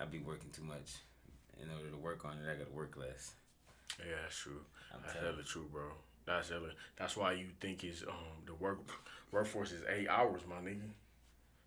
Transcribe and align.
I 0.00 0.04
be 0.04 0.18
working 0.18 0.50
too 0.50 0.64
much. 0.64 0.96
In 1.62 1.68
order 1.70 1.90
to 1.90 1.96
work 1.96 2.24
on 2.24 2.32
it, 2.32 2.50
I 2.50 2.54
gotta 2.54 2.72
work 2.72 2.96
less. 2.96 3.32
Yeah, 3.98 4.16
that's 4.22 4.36
true. 4.36 4.60
I'm 4.92 5.00
That's 5.02 5.18
hella 5.18 5.42
true, 5.44 5.68
bro. 5.70 5.92
That's 6.26 6.48
hella. 6.48 6.70
That's 6.96 7.16
why 7.16 7.32
you 7.32 7.48
think 7.60 7.84
it's 7.84 8.02
um 8.02 8.42
the 8.46 8.54
work 8.54 8.80
workforce 9.30 9.72
is 9.72 9.82
eight 9.88 10.08
hours, 10.08 10.42
my 10.48 10.56
nigga. 10.56 10.90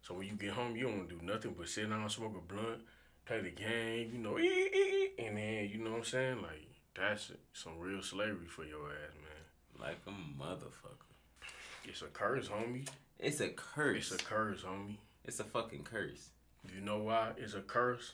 So 0.02 0.16
when 0.16 0.28
you 0.28 0.34
get 0.34 0.52
home, 0.52 0.76
you 0.76 0.88
don't 0.88 1.10
do 1.10 1.20
nothing 1.22 1.56
but 1.58 1.68
sit 1.68 1.90
down, 1.90 2.10
smoke 2.10 2.36
a 2.38 2.54
blunt, 2.54 2.82
play 3.26 3.42
the 3.42 3.50
game, 3.50 4.12
you 4.14 4.20
know, 4.20 4.38
ee, 4.38 4.44
ee, 4.44 5.12
ee, 5.20 5.26
and 5.26 5.38
then 5.38 5.70
you 5.72 5.78
know 5.80 5.92
what 5.92 5.98
I'm 6.00 6.04
saying. 6.06 6.42
Like 6.42 6.68
that's 6.96 7.32
some 7.54 7.80
real 7.80 8.02
slavery 8.02 8.48
for 8.48 8.64
your 8.64 8.90
ass, 8.90 9.14
man. 9.16 9.88
Like 9.88 9.98
a 10.08 10.42
motherfucker. 10.42 11.06
It's 11.84 12.02
a 12.02 12.06
curse, 12.08 12.48
homie. 12.50 12.88
It's 13.20 13.40
a 13.40 13.50
curse. 13.50 14.12
It's 14.12 14.22
a 14.22 14.26
curse, 14.26 14.62
homie. 14.62 14.98
It's 15.24 15.40
a 15.40 15.44
fucking 15.44 15.84
curse. 15.84 16.30
You 16.74 16.82
know 16.82 17.00
why 17.00 17.32
it's 17.38 17.54
a 17.54 17.62
curse? 17.62 18.14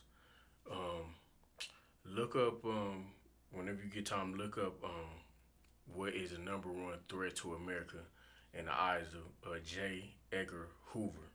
Um, 0.72 1.16
look 2.06 2.36
up 2.36 2.64
um, 2.66 3.06
whenever 3.52 3.80
you 3.84 3.90
get 3.90 4.06
time. 4.06 4.36
Look 4.36 4.58
up 4.58 4.84
um, 4.84 5.10
what 5.94 6.14
is 6.14 6.32
the 6.32 6.38
number 6.40 6.70
one 6.72 6.96
threat 7.10 7.36
to 7.38 7.54
America 7.56 7.98
in 8.54 8.66
the 8.66 8.74
eyes 8.74 9.08
of 9.14 9.52
uh, 9.52 9.56
J. 9.66 10.14
Edgar 10.32 10.68
Hoover, 10.88 11.30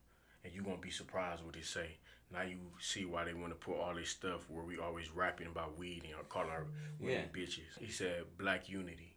and 0.44 0.52
you 0.52 0.62
gonna 0.62 0.76
be 0.78 0.90
surprised 0.90 1.42
what 1.44 1.54
they 1.54 1.60
say. 1.62 1.96
Now 2.32 2.42
you 2.42 2.56
see 2.80 3.04
why 3.04 3.24
they 3.24 3.34
want 3.34 3.50
to 3.50 3.54
put 3.54 3.76
all 3.80 3.94
this 3.94 4.10
stuff 4.10 4.48
where 4.50 4.64
we 4.64 4.78
always 4.78 5.10
rapping 5.14 5.46
about 5.46 5.78
weed 5.78 6.02
and 6.04 6.28
calling 6.28 6.50
our 6.50 6.66
women 6.98 7.14
Yeah. 7.34 7.40
bitches. 7.40 7.78
He 7.78 7.90
said 7.90 8.24
black 8.36 8.68
unity. 8.68 9.14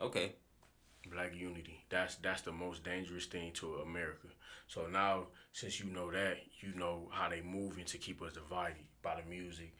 Okay. 0.00 0.32
Black 1.12 1.34
unity. 1.34 1.84
That's 1.90 2.16
that's 2.16 2.42
the 2.42 2.52
most 2.52 2.84
dangerous 2.84 3.26
thing 3.26 3.52
to 3.54 3.76
America. 3.76 4.28
So 4.66 4.86
now, 4.86 5.26
since 5.52 5.78
you 5.78 5.86
know 5.86 6.10
that, 6.10 6.38
you 6.60 6.72
know 6.74 7.08
how 7.12 7.28
they 7.28 7.42
moving 7.42 7.84
to 7.84 7.98
keep 7.98 8.22
us 8.22 8.32
divided 8.32 8.84
by 9.02 9.20
the 9.20 9.28
music 9.28 9.74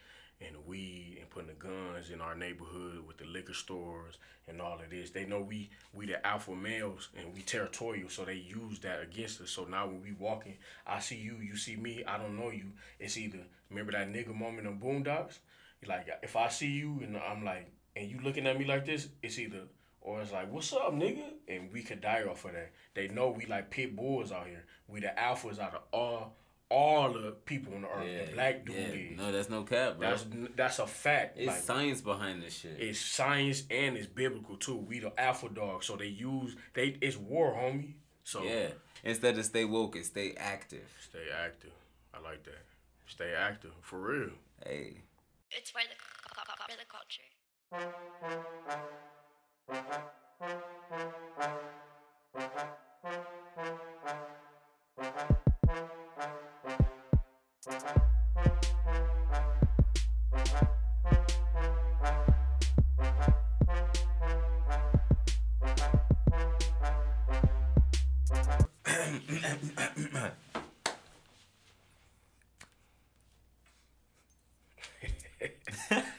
and 0.46 0.56
the 0.56 0.60
weed 0.60 1.18
and 1.20 1.30
putting 1.30 1.48
the 1.48 1.54
guns 1.54 2.10
in 2.10 2.20
our 2.20 2.34
neighborhood 2.34 3.06
with 3.06 3.16
the 3.16 3.24
liquor 3.24 3.54
stores 3.54 4.18
and 4.48 4.60
all 4.60 4.74
of 4.74 4.90
this. 4.90 5.10
They 5.10 5.24
know 5.24 5.40
we 5.40 5.70
we 5.94 6.06
the 6.06 6.24
alpha 6.26 6.54
males 6.54 7.08
and 7.16 7.32
we 7.32 7.40
territorial, 7.42 8.08
so 8.08 8.24
they 8.24 8.34
use 8.34 8.80
that 8.80 9.02
against 9.02 9.40
us. 9.40 9.50
So 9.50 9.64
now 9.64 9.86
when 9.86 10.02
we 10.02 10.12
walking, 10.12 10.58
I 10.86 11.00
see 11.00 11.16
you, 11.16 11.38
you 11.40 11.56
see 11.56 11.76
me, 11.76 12.04
I 12.06 12.18
don't 12.18 12.38
know 12.38 12.50
you. 12.50 12.72
It's 12.98 13.16
either 13.16 13.38
remember 13.70 13.92
that 13.92 14.12
nigga 14.12 14.34
moment 14.34 14.66
in 14.66 14.78
Boondocks. 14.78 15.38
Like 15.86 16.08
if 16.22 16.36
I 16.36 16.48
see 16.48 16.70
you 16.70 17.00
and 17.02 17.16
I'm 17.16 17.44
like, 17.44 17.72
and 17.96 18.10
you 18.10 18.20
looking 18.22 18.46
at 18.46 18.58
me 18.58 18.64
like 18.64 18.84
this, 18.84 19.08
it's 19.22 19.38
either 19.38 19.62
or 20.02 20.20
it's 20.20 20.32
like, 20.32 20.52
what's 20.52 20.72
up, 20.72 20.92
nigga? 20.92 21.24
And 21.48 21.72
we 21.72 21.82
could 21.82 22.00
die 22.00 22.24
off 22.28 22.44
of 22.44 22.52
that. 22.52 22.72
They 22.94 23.08
know 23.08 23.30
we 23.30 23.46
like 23.46 23.70
pit 23.70 23.96
bulls 23.96 24.32
out 24.32 24.46
here. 24.46 24.64
We 24.88 25.00
the 25.00 25.12
alphas 25.16 25.58
out 25.58 25.74
of 25.74 25.82
all 25.92 26.36
all 26.68 27.12
the 27.12 27.32
people 27.44 27.74
on 27.74 27.82
the 27.82 27.88
earth. 27.88 28.08
Yeah. 28.08 28.24
the 28.24 28.32
black 28.32 28.64
dude 28.64 28.76
yeah. 28.76 29.12
is. 29.12 29.18
No, 29.18 29.32
that's 29.32 29.50
no 29.50 29.62
cap, 29.62 29.98
bro. 29.98 30.10
That's 30.10 30.26
that's 30.56 30.78
a 30.78 30.86
fact. 30.86 31.38
it's 31.38 31.46
Like, 31.46 31.60
science 31.60 32.00
behind 32.00 32.42
this 32.42 32.54
shit. 32.54 32.76
it's 32.78 33.00
science 33.00 33.64
and 33.70 33.96
it's 33.96 34.06
biblical 34.06 34.56
too. 34.56 34.76
We 34.76 34.98
the 35.00 35.18
alpha 35.20 35.48
dog, 35.48 35.84
so 35.84 35.96
they 35.96 36.06
use 36.06 36.56
they. 36.74 36.96
It's 37.00 37.16
war, 37.16 37.54
homie. 37.54 37.94
So 38.24 38.42
yeah. 38.42 38.68
Instead 39.04 39.36
of 39.36 39.44
stay 39.44 39.64
woke, 39.64 39.96
and 39.96 40.04
stay 40.04 40.34
active. 40.36 40.88
stay 41.00 41.26
active. 41.44 41.72
I 42.14 42.20
like 42.20 42.44
that. 42.44 42.64
Stay 43.06 43.32
active 43.34 43.72
for 43.80 44.00
real. 44.00 44.30
Hey. 44.64 45.02
It's 45.50 45.70
for 45.70 45.80
the, 45.80 45.96
for 46.34 46.76
the 46.78 46.86
culture. 46.88 47.28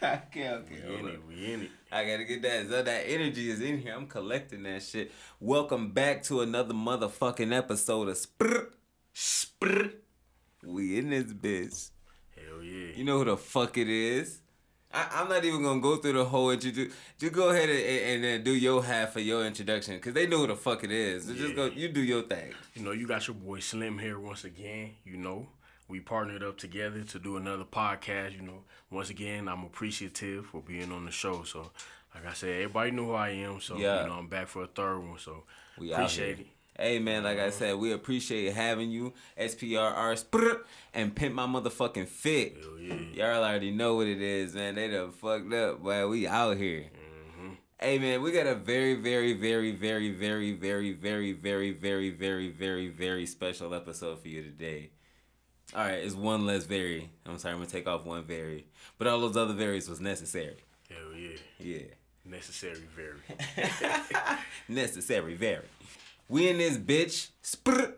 okay, 0.03 0.49
okay. 0.49 0.83
We 0.87 0.95
in 0.95 1.07
it. 1.07 1.19
We 1.27 1.53
in 1.53 1.61
it. 1.63 1.71
I 1.93 2.05
gotta 2.05 2.23
get 2.23 2.41
that. 2.41 2.69
So 2.69 2.81
that 2.81 3.03
energy 3.07 3.51
is 3.51 3.61
in 3.61 3.77
here. 3.77 3.93
I'm 3.95 4.07
collecting 4.07 4.63
that 4.63 4.81
shit. 4.81 5.11
Welcome 5.39 5.91
back 5.91 6.23
to 6.23 6.41
another 6.41 6.73
motherfucking 6.73 7.55
episode 7.55 8.09
of 8.09 8.15
Sprr. 8.15 8.69
Sprr. 9.13 9.93
We 10.65 10.97
in 10.97 11.11
this 11.11 11.25
bitch. 11.25 11.91
Hell 12.35 12.63
yeah. 12.63 12.95
You 12.95 13.03
know 13.03 13.19
who 13.19 13.25
the 13.25 13.37
fuck 13.37 13.77
it 13.77 13.87
is. 13.87 14.39
I, 14.91 15.07
I'm 15.13 15.29
not 15.29 15.45
even 15.45 15.61
gonna 15.61 15.81
go 15.81 15.97
through 15.97 16.13
the 16.13 16.25
whole 16.25 16.49
introduction. 16.49 16.91
Just 17.19 17.33
go 17.33 17.49
ahead 17.49 17.69
and, 17.69 17.79
and, 17.79 18.05
and 18.15 18.23
then 18.23 18.43
do 18.43 18.55
your 18.55 18.83
half 18.83 19.15
of 19.15 19.21
your 19.21 19.45
introduction, 19.45 19.99
cause 19.99 20.13
they 20.13 20.25
know 20.25 20.39
who 20.39 20.47
the 20.47 20.55
fuck 20.55 20.83
it 20.83 20.91
is. 20.91 21.27
So 21.27 21.35
just 21.35 21.55
go, 21.55 21.65
you 21.67 21.89
do 21.89 22.01
your 22.01 22.23
thing. 22.23 22.53
You 22.73 22.85
know, 22.85 22.91
you 22.91 23.05
got 23.05 23.27
your 23.27 23.35
boy 23.35 23.59
Slim 23.59 23.99
here 23.99 24.19
once 24.19 24.45
again. 24.45 24.95
You 25.05 25.17
know, 25.17 25.47
we 25.93 25.99
partnered 25.99 26.41
up 26.41 26.57
together 26.57 27.03
to 27.03 27.19
do 27.19 27.37
another 27.37 27.65
podcast. 27.65 28.35
You 28.35 28.41
know, 28.41 28.63
once 28.89 29.11
again, 29.11 29.47
I'm 29.47 29.63
appreciative 29.63 30.47
for 30.47 30.59
being 30.59 30.91
on 30.91 31.05
the 31.05 31.11
show. 31.11 31.43
So, 31.43 31.69
like 32.15 32.25
I 32.25 32.33
said, 32.33 32.49
everybody 32.63 32.89
know 32.89 33.05
who 33.05 33.13
I 33.13 33.29
am. 33.29 33.61
So, 33.61 33.77
Yeah. 33.77 34.01
you 34.01 34.07
know, 34.09 34.15
I'm 34.15 34.27
back 34.27 34.47
for 34.47 34.63
a 34.63 34.67
third 34.67 34.97
one. 35.07 35.19
So, 35.19 35.43
We 35.77 35.93
appreciate 35.93 36.39
it. 36.39 36.47
Hey 36.75 36.97
man, 36.97 37.23
like 37.23 37.37
I 37.37 37.51
said, 37.51 37.75
we 37.75 37.91
appreciate 37.91 38.51
having 38.53 38.89
you. 38.89 39.13
SPRR 39.37 40.61
and 40.95 41.15
pimp 41.15 41.35
my 41.35 41.45
motherfucking 41.45 42.07
fit. 42.07 42.57
Yeah. 42.79 42.95
Y'all 43.35 43.43
already 43.43 43.69
know 43.69 43.93
what 43.93 44.07
it 44.07 44.19
is, 44.19 44.55
man. 44.55 44.73
They 44.73 44.87
done 44.87 45.11
fucked 45.11 45.53
up, 45.53 45.83
boy. 45.83 46.07
We 46.07 46.25
out 46.25 46.57
here. 46.57 46.85
Mm-hmm. 47.37 47.49
Hey 47.79 47.99
man, 47.99 48.23
we 48.23 48.31
got 48.31 48.47
a 48.47 48.55
very, 48.55 48.95
very, 48.95 49.33
very, 49.33 49.71
very, 49.73 50.09
very, 50.11 50.51
very, 50.53 50.93
very, 50.93 51.31
very, 51.33 51.71
very, 51.71 52.09
very, 52.09 52.49
very, 52.49 52.87
very 52.89 53.25
special 53.27 53.75
episode 53.75 54.19
for 54.23 54.27
you 54.29 54.41
today. 54.41 54.89
All 55.75 55.81
right, 55.83 56.03
it's 56.03 56.13
one 56.13 56.45
less 56.45 56.65
very. 56.65 57.09
I'm 57.25 57.39
sorry, 57.39 57.53
I'm 57.53 57.59
gonna 57.59 57.69
take 57.69 57.87
off 57.87 58.05
one 58.05 58.23
very, 58.25 58.67
but 58.99 59.07
all 59.07 59.19
those 59.19 59.35
other 59.35 59.53
varies 59.53 59.89
was 59.89 59.99
necessary. 59.99 60.57
Hell 60.87 61.17
yeah. 61.17 61.37
Yeah, 61.59 61.83
Necessary, 62.25 62.83
very. 62.95 64.37
necessary 64.67 65.33
very. 65.33 65.65
We 66.29 66.49
in 66.49 66.59
this 66.59 66.77
bitch. 66.77 67.29
Sprr. 67.43 67.93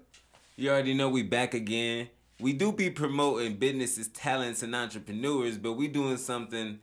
You 0.55 0.69
already 0.69 0.93
know 0.93 1.09
we 1.09 1.23
back 1.23 1.53
again. 1.53 2.07
We 2.39 2.53
do 2.53 2.71
be 2.71 2.89
promoting 2.89 3.55
businesses, 3.57 4.07
talents, 4.07 4.63
and 4.63 4.73
entrepreneurs, 4.73 5.57
but 5.57 5.73
we 5.73 5.89
doing 5.89 6.17
something. 6.17 6.79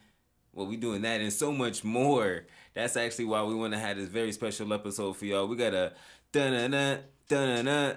Well, 0.52 0.66
we 0.66 0.76
doing 0.76 1.00
that 1.02 1.22
and 1.22 1.32
so 1.32 1.52
much 1.52 1.84
more. 1.84 2.44
That's 2.74 2.98
actually 2.98 3.24
why 3.24 3.42
we 3.44 3.54
want 3.54 3.72
to 3.72 3.78
have 3.78 3.96
this 3.96 4.08
very 4.08 4.32
special 4.32 4.72
episode 4.74 5.16
for 5.16 5.24
y'all. 5.24 5.46
We 5.46 5.56
got 5.56 5.72
a 5.72 5.94
dun 6.32 6.70
dun 6.70 7.00
dun 7.28 7.64
dun 7.64 7.96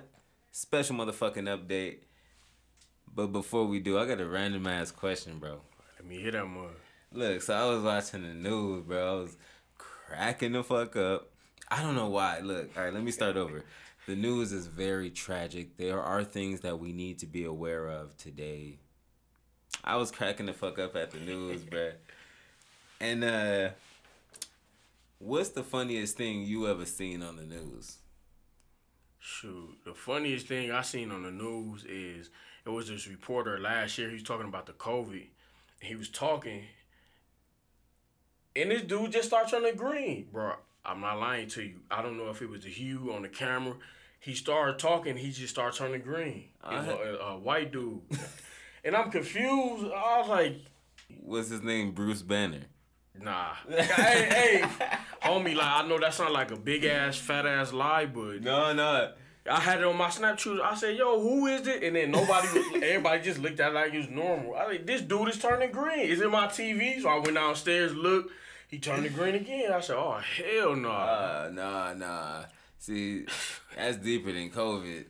special 0.54 0.96
motherfucking 0.96 1.44
update. 1.44 1.98
But 3.16 3.28
before 3.28 3.66
we 3.66 3.80
do, 3.80 3.98
I 3.98 4.06
got 4.06 4.20
a 4.20 4.28
random 4.28 4.68
ass 4.68 4.92
question, 4.92 5.40
bro. 5.40 5.62
Let 5.98 6.08
me 6.08 6.18
hit 6.18 6.34
that 6.34 6.46
mud. 6.46 6.72
Look, 7.14 7.42
so 7.42 7.54
I 7.54 7.66
was 7.74 7.82
watching 7.82 8.24
the 8.24 8.34
news, 8.34 8.84
bro. 8.84 9.18
I 9.18 9.22
was 9.22 9.38
cracking 9.78 10.52
the 10.52 10.64
fuck 10.64 10.98
up. 10.98 11.30
I 11.70 11.82
don't 11.82 11.96
know 11.96 12.10
why. 12.10 12.40
Look, 12.40 12.72
all 12.78 12.84
right, 12.84 12.94
let 12.94 13.04
me 13.04 13.12
start 13.12 13.38
over. 13.38 13.64
The 14.06 14.16
news 14.16 14.52
is 14.52 14.68
very 14.68 15.10
tragic. 15.10 15.78
There 15.78 16.02
are 16.02 16.24
things 16.24 16.62
that 16.62 16.80
we 16.80 16.92
need 16.92 17.20
to 17.20 17.26
be 17.26 17.46
aware 17.46 17.88
of 17.88 18.16
today. 18.18 18.80
I 19.84 19.96
was 19.96 20.12
cracking 20.12 20.46
the 20.46 20.54
fuck 20.54 20.78
up 20.78 20.96
at 20.96 21.12
the 21.12 21.20
news, 21.20 21.64
bro. 21.64 21.92
And 23.00 23.24
uh 23.24 23.70
what's 25.20 25.50
the 25.50 25.64
funniest 25.64 26.18
thing 26.18 26.42
you 26.42 26.68
ever 26.68 26.86
seen 26.86 27.24
on 27.24 27.38
the 27.38 27.44
news? 27.44 27.98
Shoot, 29.28 29.80
the 29.84 29.96
funniest 29.96 30.46
thing 30.46 30.72
I 30.72 30.84
seen 30.84 31.10
on 31.10 31.24
the 31.24 31.32
news 31.32 31.84
is 31.86 32.30
it 32.64 32.70
was 32.70 32.90
this 32.90 33.08
reporter 33.08 33.60
last 33.60 33.98
year. 33.98 34.10
He 34.10 34.14
was 34.14 34.24
talking 34.24 34.48
about 34.48 34.68
the 34.68 34.74
COVID. 34.74 35.26
He 35.82 35.96
was 35.96 36.10
talking, 36.10 36.62
and 38.56 38.70
this 38.70 38.84
dude 38.84 39.12
just 39.12 39.30
started 39.30 39.50
turning 39.50 39.76
green, 39.76 40.28
bro. 40.32 40.54
I'm 40.86 41.02
not 41.02 41.20
lying 41.20 41.48
to 41.50 41.64
you. 41.64 41.80
I 41.90 42.04
don't 42.04 42.18
know 42.18 42.30
if 42.30 42.44
it 42.44 42.50
was 42.50 42.66
the 42.66 42.70
hue 42.70 43.12
on 43.16 43.24
the 43.24 43.28
camera. 43.28 43.74
He 44.20 44.36
started 44.36 44.78
talking. 44.78 45.18
He 45.18 45.32
just 45.32 45.56
started 45.56 45.76
turning 45.76 46.02
green. 46.02 46.50
A, 46.64 47.18
a 47.32 47.38
white 47.40 47.72
dude, 47.72 48.02
and 48.84 48.96
I'm 48.96 49.10
confused. 49.10 49.86
I 49.86 50.20
was 50.20 50.30
like, 50.30 50.58
What's 51.22 51.50
his 51.50 51.64
name? 51.64 51.94
Bruce 51.94 52.22
Banner. 52.22 52.66
Nah, 53.22 53.54
hey, 53.70 53.82
hey, 53.86 54.62
homie, 55.24 55.56
like 55.56 55.66
I 55.66 55.88
know 55.88 56.00
that 56.00 56.14
sounds 56.14 56.32
like 56.34 56.52
a 56.52 56.56
big 56.58 56.84
ass, 56.86 57.18
fat 57.18 57.46
ass 57.46 57.74
lie, 57.74 58.06
but 58.06 58.42
No, 58.42 58.74
no. 58.74 59.12
I 59.50 59.60
had 59.60 59.80
it 59.80 59.86
on 59.86 59.96
my 59.96 60.08
Snapchat. 60.08 60.60
I 60.60 60.74
said, 60.74 60.98
"Yo, 60.98 61.20
who 61.22 61.46
is 61.46 61.68
it?" 61.68 61.84
And 61.84 61.96
then 61.96 62.10
nobody, 62.12 62.48
everybody 62.76 63.22
just 63.22 63.40
looked 63.40 63.60
at 63.60 63.72
it 63.72 63.76
like 63.76 63.94
it 63.94 63.98
was 63.98 64.10
normal. 64.10 64.56
I 64.56 64.66
like, 64.66 64.88
this 64.88 65.02
dude 65.02 65.30
is 65.30 65.38
turning 65.38 65.72
green. 65.72 66.00
Is 66.00 66.20
it 66.20 66.32
my 66.32 66.48
TV? 66.48 67.00
So 67.00 67.10
I 67.10 67.20
went 67.20 67.36
downstairs, 67.36 67.94
looked. 67.94 68.32
He 68.68 68.80
turned 68.80 69.14
green 69.14 69.36
again. 69.36 69.72
I 69.72 69.80
said, 69.82 69.98
"Oh 69.98 70.20
hell 70.20 70.76
no!" 70.76 70.90
Uh, 70.90 71.52
nah, 71.54 71.94
nah. 71.94 72.46
See, 72.80 73.26
that's 73.76 73.98
deeper 73.98 74.32
than 74.32 74.50
COVID. 74.50 75.06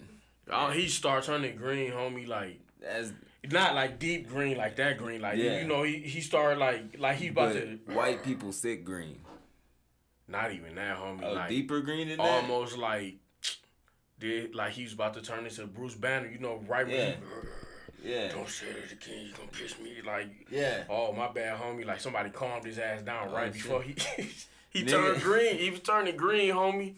Oh, 0.51 0.69
he 0.69 0.89
started 0.89 1.25
turning 1.25 1.55
green, 1.55 1.91
homie. 1.91 2.27
Like 2.27 2.59
That's 2.81 3.13
not 3.51 3.75
like 3.75 3.99
deep 3.99 4.27
green 4.27 4.57
like 4.57 4.75
that 4.77 4.97
green. 4.97 5.21
Like 5.21 5.37
Yeah. 5.37 5.59
you 5.61 5.67
know, 5.67 5.83
he, 5.83 5.99
he 5.99 6.21
started 6.21 6.59
like 6.59 6.97
like 6.99 7.17
he 7.17 7.27
about 7.29 7.53
But 7.53 7.87
to 7.87 7.93
white 7.95 8.23
people 8.23 8.51
sick 8.51 8.83
green. 8.85 9.19
not 10.27 10.51
even 10.51 10.75
that 10.75 10.97
homie. 10.97 11.21
Oh, 11.23 11.33
like 11.33 11.49
deeper 11.49 11.81
green 11.81 12.07
than 12.09 12.17
that. 12.17 12.23
almost 12.23 12.77
like 12.77 13.15
did 14.19 14.55
like 14.55 14.71
he 14.73 14.83
was 14.83 14.93
about 14.93 15.13
to 15.15 15.21
turn 15.21 15.45
into 15.45 15.65
Bruce 15.67 15.95
Banner. 15.95 16.27
You 16.29 16.39
know, 16.39 16.63
right 16.67 16.85
when 16.87 16.95
Yeah. 16.95 17.15
he, 18.03 18.11
Yeah. 18.11 18.27
don't 18.29 18.47
say 18.49 18.67
it 18.67 18.91
again. 18.91 19.25
You 19.27 19.33
gonna 19.33 19.49
piss 19.51 19.77
me 19.79 19.97
like. 20.05 20.29
Yeah. 20.49 20.83
Oh 20.89 21.11
my 21.13 21.27
bad, 21.31 21.59
homie. 21.59 21.85
Like 21.85 21.99
somebody 21.99 22.29
calmed 22.29 22.65
his 22.65 22.79
ass 22.79 23.01
down 23.01 23.31
right 23.31 23.49
Oh, 23.49 23.51
before 23.53 23.81
he 23.81 23.93
he 24.69 24.83
Nigga. 24.83 24.89
turned 24.89 25.21
green. 25.21 25.57
He 25.57 25.69
was 25.69 25.79
turning 25.81 26.15
green, 26.15 26.53
homie. 26.53 26.95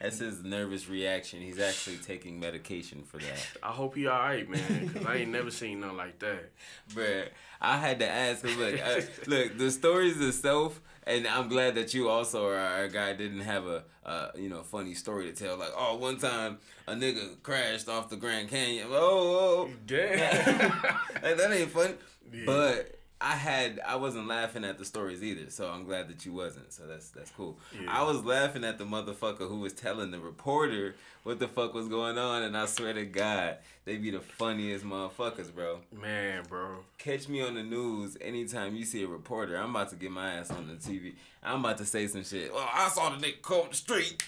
That's 0.00 0.18
his 0.18 0.42
nervous 0.44 0.88
reaction. 0.88 1.40
He's 1.40 1.58
actually 1.58 1.96
taking 1.96 2.38
medication 2.38 3.02
for 3.02 3.18
that. 3.18 3.46
I 3.62 3.68
hope 3.68 3.94
he 3.94 4.06
alright, 4.06 4.48
man. 4.48 4.90
Cause 4.90 5.06
I 5.06 5.16
ain't 5.16 5.30
never 5.30 5.50
seen 5.50 5.80
nothing 5.80 5.96
like 5.96 6.18
that. 6.18 6.50
Bruh, 6.94 7.28
I 7.60 7.78
had 7.78 8.00
to 8.00 8.08
ask 8.08 8.44
him. 8.44 8.58
Look, 8.58 8.80
uh, 8.80 9.00
look, 9.26 9.56
the 9.56 9.70
stories 9.70 10.20
itself, 10.20 10.80
and 11.06 11.26
I'm 11.26 11.48
glad 11.48 11.76
that 11.76 11.94
you 11.94 12.10
also 12.10 12.48
are 12.48 12.84
a 12.84 12.88
guy 12.90 13.14
didn't 13.14 13.40
have 13.40 13.66
a, 13.66 13.84
uh, 14.04 14.28
you 14.36 14.50
know, 14.50 14.62
funny 14.62 14.92
story 14.92 15.32
to 15.32 15.32
tell. 15.32 15.56
Like, 15.56 15.72
oh, 15.74 15.96
one 15.96 16.18
time 16.18 16.58
a 16.86 16.92
nigga 16.92 17.42
crashed 17.42 17.88
off 17.88 18.10
the 18.10 18.16
Grand 18.16 18.50
Canyon. 18.50 18.88
Oh, 18.90 19.68
oh, 19.68 19.70
Damn. 19.86 20.70
like, 21.22 21.36
that 21.38 21.52
ain't 21.52 21.70
funny. 21.70 21.94
Yeah. 22.32 22.42
But 22.44 22.95
I 23.20 23.32
had, 23.34 23.80
I 23.86 23.96
wasn't 23.96 24.28
laughing 24.28 24.64
at 24.64 24.76
the 24.76 24.84
stories 24.84 25.22
either. 25.22 25.50
So 25.50 25.68
I'm 25.68 25.84
glad 25.84 26.08
that 26.08 26.26
you 26.26 26.32
wasn't. 26.32 26.72
So 26.72 26.86
that's 26.86 27.08
that's 27.10 27.30
cool. 27.30 27.58
Yeah. 27.72 27.88
I 27.90 28.02
was 28.02 28.22
laughing 28.24 28.62
at 28.64 28.78
the 28.78 28.84
motherfucker 28.84 29.48
who 29.48 29.60
was 29.60 29.72
telling 29.72 30.10
the 30.10 30.20
reporter 30.20 30.96
what 31.22 31.38
the 31.38 31.48
fuck 31.48 31.74
was 31.74 31.88
going 31.88 32.18
on, 32.18 32.42
and 32.42 32.56
I 32.56 32.66
swear 32.66 32.92
to 32.92 33.04
God, 33.04 33.56
they 33.84 33.96
be 33.96 34.10
the 34.10 34.20
funniest 34.20 34.84
motherfuckers, 34.84 35.52
bro 35.54 35.80
man, 35.90 36.44
bro. 36.48 36.84
catch 36.98 37.28
me 37.28 37.40
on 37.40 37.54
the 37.54 37.62
news 37.62 38.16
anytime 38.20 38.76
you 38.76 38.84
see 38.84 39.02
a 39.02 39.08
reporter. 39.08 39.56
I'm 39.56 39.70
about 39.70 39.90
to 39.90 39.96
get 39.96 40.10
my 40.10 40.34
ass 40.34 40.50
on 40.50 40.68
the 40.68 40.74
TV. 40.74 41.14
I'm 41.42 41.60
about 41.60 41.78
to 41.78 41.84
say 41.84 42.06
some 42.06 42.22
shit. 42.22 42.52
Well, 42.52 42.68
I 42.72 42.88
saw 42.88 43.10
the 43.10 43.16
nigga 43.16 43.42
come 43.42 43.60
up 43.60 43.70
the 43.70 43.76
street. 43.76 44.22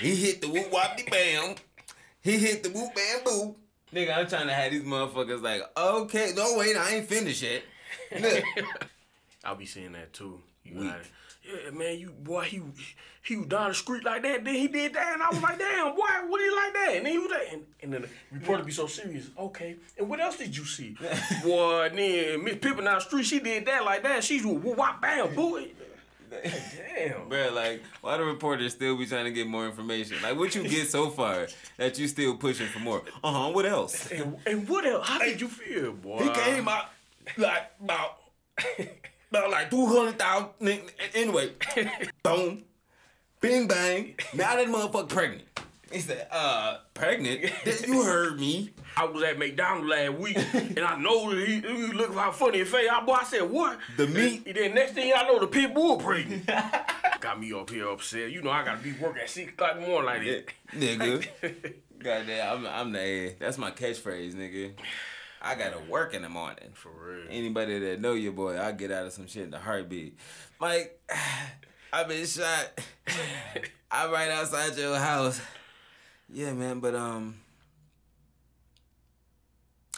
He 0.00 0.14
hit 0.16 0.42
the 0.42 0.48
whoop 0.48 0.72
wop 0.72 0.98
bam. 1.10 1.54
He 2.20 2.38
hit 2.38 2.62
the 2.62 2.70
whoop 2.70 2.94
bam 2.94 3.24
boo. 3.24 3.56
Nigga, 3.94 4.16
I'm 4.18 4.26
trying 4.26 4.48
to 4.48 4.52
have 4.52 4.72
these 4.72 4.82
motherfuckers 4.82 5.40
like, 5.40 5.62
okay, 5.76 6.32
no 6.34 6.56
wait, 6.58 6.76
I 6.76 6.96
ain't 6.96 7.06
finished 7.06 7.42
yet. 7.42 7.62
I'll 9.44 9.56
be 9.56 9.66
seeing 9.66 9.92
that 9.92 10.12
too. 10.12 10.40
You 10.64 10.78
Weak. 10.78 10.88
got 10.88 11.00
it. 11.00 11.06
Yeah, 11.44 11.70
man, 11.72 11.98
you 11.98 12.10
boy, 12.10 12.44
he 12.44 12.62
he 13.22 13.36
was 13.36 13.46
down 13.46 13.68
the 13.68 13.74
street 13.74 14.02
like 14.02 14.22
that. 14.22 14.44
Then 14.44 14.54
he 14.54 14.66
did 14.66 14.94
that, 14.94 15.12
and 15.12 15.22
I 15.22 15.28
was 15.28 15.42
like, 15.42 15.58
damn, 15.58 15.94
boy, 15.94 16.06
what 16.26 16.40
he 16.40 16.50
like 16.50 16.72
that? 16.72 16.92
And 16.96 17.06
then 17.06 17.12
he 17.12 17.18
was 17.18 17.30
like, 17.30 17.52
and, 17.52 17.62
and 17.82 17.92
then 17.92 18.02
the 18.02 18.08
reporter 18.32 18.64
be 18.64 18.72
so 18.72 18.86
serious. 18.86 19.28
Okay, 19.38 19.76
and 19.98 20.08
what 20.08 20.20
else 20.20 20.38
did 20.38 20.56
you 20.56 20.64
see? 20.64 20.96
boy, 21.44 21.82
and 21.82 21.98
then 21.98 22.44
Miss 22.44 22.56
Pippen 22.56 22.84
down 22.84 22.94
the 22.94 23.00
street, 23.00 23.26
she 23.26 23.40
did 23.40 23.66
that 23.66 23.84
like 23.84 24.02
that. 24.04 24.24
She's 24.24 24.44
whoop 24.44 24.64
wop 24.64 25.02
bam, 25.02 25.34
boy. 25.34 25.68
Damn. 26.30 27.28
bro, 27.28 27.52
like, 27.52 27.82
why 28.00 28.16
the 28.16 28.24
reporters 28.24 28.72
still 28.72 28.96
be 28.96 29.06
trying 29.06 29.26
to 29.26 29.30
get 29.30 29.46
more 29.46 29.66
information? 29.66 30.16
Like, 30.22 30.38
what 30.38 30.54
you 30.54 30.66
get 30.66 30.88
so 30.88 31.10
far 31.10 31.46
that 31.76 31.98
you 31.98 32.08
still 32.08 32.36
pushing 32.36 32.68
for 32.68 32.78
more? 32.78 33.02
Uh 33.22 33.32
huh. 33.32 33.52
What 33.52 33.66
else? 33.66 34.10
And, 34.10 34.36
and 34.46 34.68
what 34.68 34.86
else? 34.86 35.06
How 35.06 35.18
did 35.18 35.40
you 35.40 35.48
feel, 35.48 35.92
boy? 35.92 36.22
He 36.22 36.30
came 36.30 36.68
out 36.68 36.86
like 37.36 37.70
about 37.82 38.18
about 39.30 39.50
like 39.50 39.70
two 39.70 39.86
hundred 39.86 40.18
thousand. 40.18 40.82
Anyway, 41.14 41.52
boom, 42.22 42.64
bing 43.40 43.66
bang. 43.66 44.14
Now 44.34 44.56
that 44.56 44.68
motherfucker 44.68 45.08
pregnant. 45.08 45.42
He 45.90 46.00
said, 46.00 46.26
"Uh, 46.30 46.78
pregnant? 46.94 47.50
You 47.86 48.02
heard 48.02 48.40
me." 48.40 48.74
I 48.96 49.04
was 49.06 49.22
at 49.24 49.38
McDonald's 49.38 49.88
last 49.88 50.14
week, 50.14 50.36
and 50.54 50.80
I 50.80 50.96
know 50.96 51.34
that 51.34 51.48
he, 51.48 51.60
he 51.60 51.92
looked 51.92 52.14
how 52.14 52.30
funny 52.30 52.58
his 52.58 52.68
face. 52.68 52.88
I, 52.90 53.04
boy, 53.04 53.14
I 53.14 53.24
said, 53.24 53.42
what? 53.50 53.78
The 53.96 54.06
meat? 54.06 54.44
And 54.46 54.56
then 54.56 54.74
next 54.74 54.92
thing 54.92 55.12
I 55.14 55.26
know, 55.26 55.40
the 55.40 55.48
pit 55.48 55.74
bull 55.74 55.96
pregnant. 55.96 56.46
Got 57.20 57.40
me 57.40 57.52
up 57.52 57.70
here 57.70 57.88
upset. 57.88 58.30
You 58.30 58.42
know, 58.42 58.50
I 58.50 58.64
got 58.64 58.76
to 58.76 58.82
be 58.82 58.92
working 58.92 59.22
at 59.22 59.30
6 59.30 59.52
o'clock 59.52 59.76
in 59.76 59.82
the 59.82 59.88
morning 59.88 60.06
like 60.06 60.22
that. 60.22 60.46
Nigga. 60.78 61.74
Goddamn, 61.98 62.58
I'm, 62.58 62.66
I'm 62.66 62.92
the 62.92 63.00
A. 63.00 63.34
That's 63.40 63.58
my 63.58 63.70
catchphrase, 63.70 64.34
nigga. 64.34 64.74
I 65.44 65.54
gotta 65.56 65.78
work 65.90 66.14
in 66.14 66.22
the 66.22 66.30
morning. 66.30 66.70
For 66.72 66.90
real. 66.90 67.26
Anybody 67.28 67.78
that 67.78 68.00
know 68.00 68.14
your 68.14 68.32
boy, 68.32 68.58
I 68.58 68.72
get 68.72 68.90
out 68.90 69.06
of 69.06 69.12
some 69.12 69.26
shit 69.26 69.44
in 69.46 69.52
a 69.52 69.58
heartbeat. 69.58 70.16
Mike, 70.58 70.98
I've 71.92 72.08
been 72.08 72.24
shot. 72.24 72.80
I'm 73.90 74.10
right 74.10 74.30
outside 74.30 74.74
your 74.78 74.96
house. 74.96 75.40
Yeah, 76.32 76.54
man, 76.54 76.80
but 76.80 76.94
um, 76.94 77.36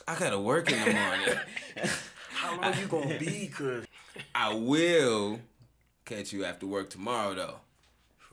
I 0.09 0.19
gotta 0.19 0.39
work 0.41 0.71
in 0.71 0.81
the 0.81 0.93
morning. 0.93 1.39
How 2.31 2.61
long 2.61 2.75
you 2.79 2.87
gonna 2.89 3.19
be? 3.19 3.47
Cause 3.55 3.87
I 4.35 4.53
will 4.53 5.39
catch 6.05 6.33
you 6.33 6.45
after 6.45 6.67
work 6.67 6.91
tomorrow, 6.91 7.35
though. 7.35 7.61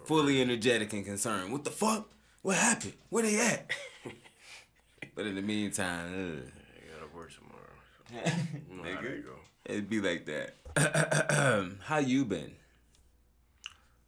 Fully 0.06 0.42
energetic 0.42 0.92
and 0.94 1.06
concerned. 1.06 1.54
What 1.54 1.63
the 1.63 1.71
fuck? 1.71 2.10
What 2.42 2.57
happened? 2.57 2.94
Where 3.10 3.24
they 3.24 3.39
at? 3.39 3.69
but 5.15 5.27
in 5.27 5.36
the 5.36 5.42
meantime, 5.44 6.42
ugh. 6.44 6.62
I 8.15 8.21
gotta 8.21 8.36
work 8.54 8.68
tomorrow. 8.68 8.94
So 8.95 9.01
you 9.01 9.07
Nigga. 9.07 9.25
go. 9.25 9.36
It'd 9.65 9.89
be 9.89 10.01
like 10.01 10.25
that. 10.25 11.75
How 11.83 11.98
you 12.00 12.25
been? 12.25 12.51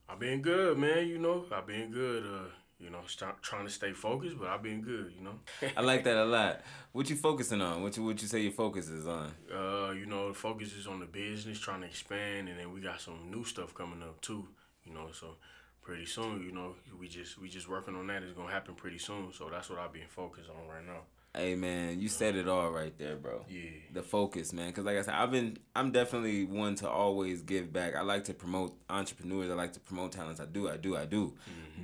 I've 0.08 0.20
been 0.20 0.42
good, 0.42 0.78
man. 0.78 1.08
You 1.08 1.18
know, 1.20 1.46
I've 1.52 1.68
been 1.68 1.92
good. 1.92 2.24
Uh, 2.26 2.50
you 2.80 2.90
know, 2.90 3.00
st- 3.08 3.42
trying 3.42 3.66
to 3.66 3.72
stay 3.72 3.94
focused, 3.94 4.38
but 4.38 4.50
I've 4.50 4.62
been 4.62 4.82
good. 4.82 5.14
You 5.18 5.24
know. 5.24 5.40
I 5.78 5.82
like 5.82 6.04
that 6.04 6.18
a 6.18 6.26
lot. 6.26 6.62
What 6.92 7.10
you 7.10 7.16
focusing 7.16 7.62
on? 7.62 7.82
What 7.84 7.96
you 7.98 8.04
what 8.04 8.22
you 8.22 8.28
say 8.28 8.42
your 8.42 8.52
focus 8.52 8.90
is 8.90 9.08
on? 9.08 9.32
Uh, 9.54 9.92
you 9.92 10.06
know, 10.06 10.28
the 10.30 10.34
focus 10.34 10.74
is 10.74 10.86
on 10.88 11.00
the 11.00 11.06
business, 11.06 11.60
trying 11.60 11.82
to 11.82 11.88
expand, 11.88 12.50
and 12.50 12.60
then 12.60 12.74
we 12.74 12.82
got 12.82 13.02
some 13.02 13.32
new 13.32 13.44
stuff 13.46 13.74
coming 13.74 14.02
up 14.04 14.20
too. 14.22 14.48
You 14.84 14.94
know, 14.94 15.08
so 15.12 15.36
pretty 15.82 16.06
soon, 16.06 16.44
you 16.44 16.52
know, 16.52 16.76
we 17.00 17.08
just 17.08 17.40
we 17.40 17.48
just 17.50 17.70
working 17.70 17.96
on 17.96 18.08
that. 18.08 18.24
It's 18.24 18.34
gonna 18.34 18.52
happen 18.52 18.76
pretty 18.76 19.00
soon. 19.00 19.32
So 19.34 19.50
that's 19.50 19.70
what 19.70 19.80
I've 19.80 19.94
been 19.94 20.08
focused 20.10 20.50
on 20.50 20.68
right 20.68 20.86
now. 20.86 21.02
Hey 21.36 21.56
man, 21.56 22.00
you 22.00 22.08
said 22.08 22.38
it 22.38 22.48
all 22.48 22.70
right 22.70 22.98
there, 22.98 23.18
bro. 23.18 23.46
Yeah. 23.50 23.70
The 23.92 24.02
focus, 24.02 24.54
man. 24.54 24.72
Cause 24.72 24.86
like 24.86 24.98
I 24.98 25.02
said, 25.02 25.16
I've 25.16 25.32
been 25.32 25.58
I'm 25.76 25.92
definitely 25.92 26.46
one 26.46 26.76
to 26.76 26.90
always 26.90 27.42
give 27.42 27.74
back. 27.74 27.94
I 27.96 28.02
like 28.02 28.24
to 28.26 28.34
promote 28.34 28.78
entrepreneurs. 28.90 29.52
I 29.52 29.54
like 29.54 29.74
to 29.74 29.82
promote 29.82 30.14
talents. 30.14 30.40
I 30.40 30.46
do, 30.46 30.70
I 30.70 30.78
do, 30.78 30.96
I 30.96 31.04
do. 31.06 31.34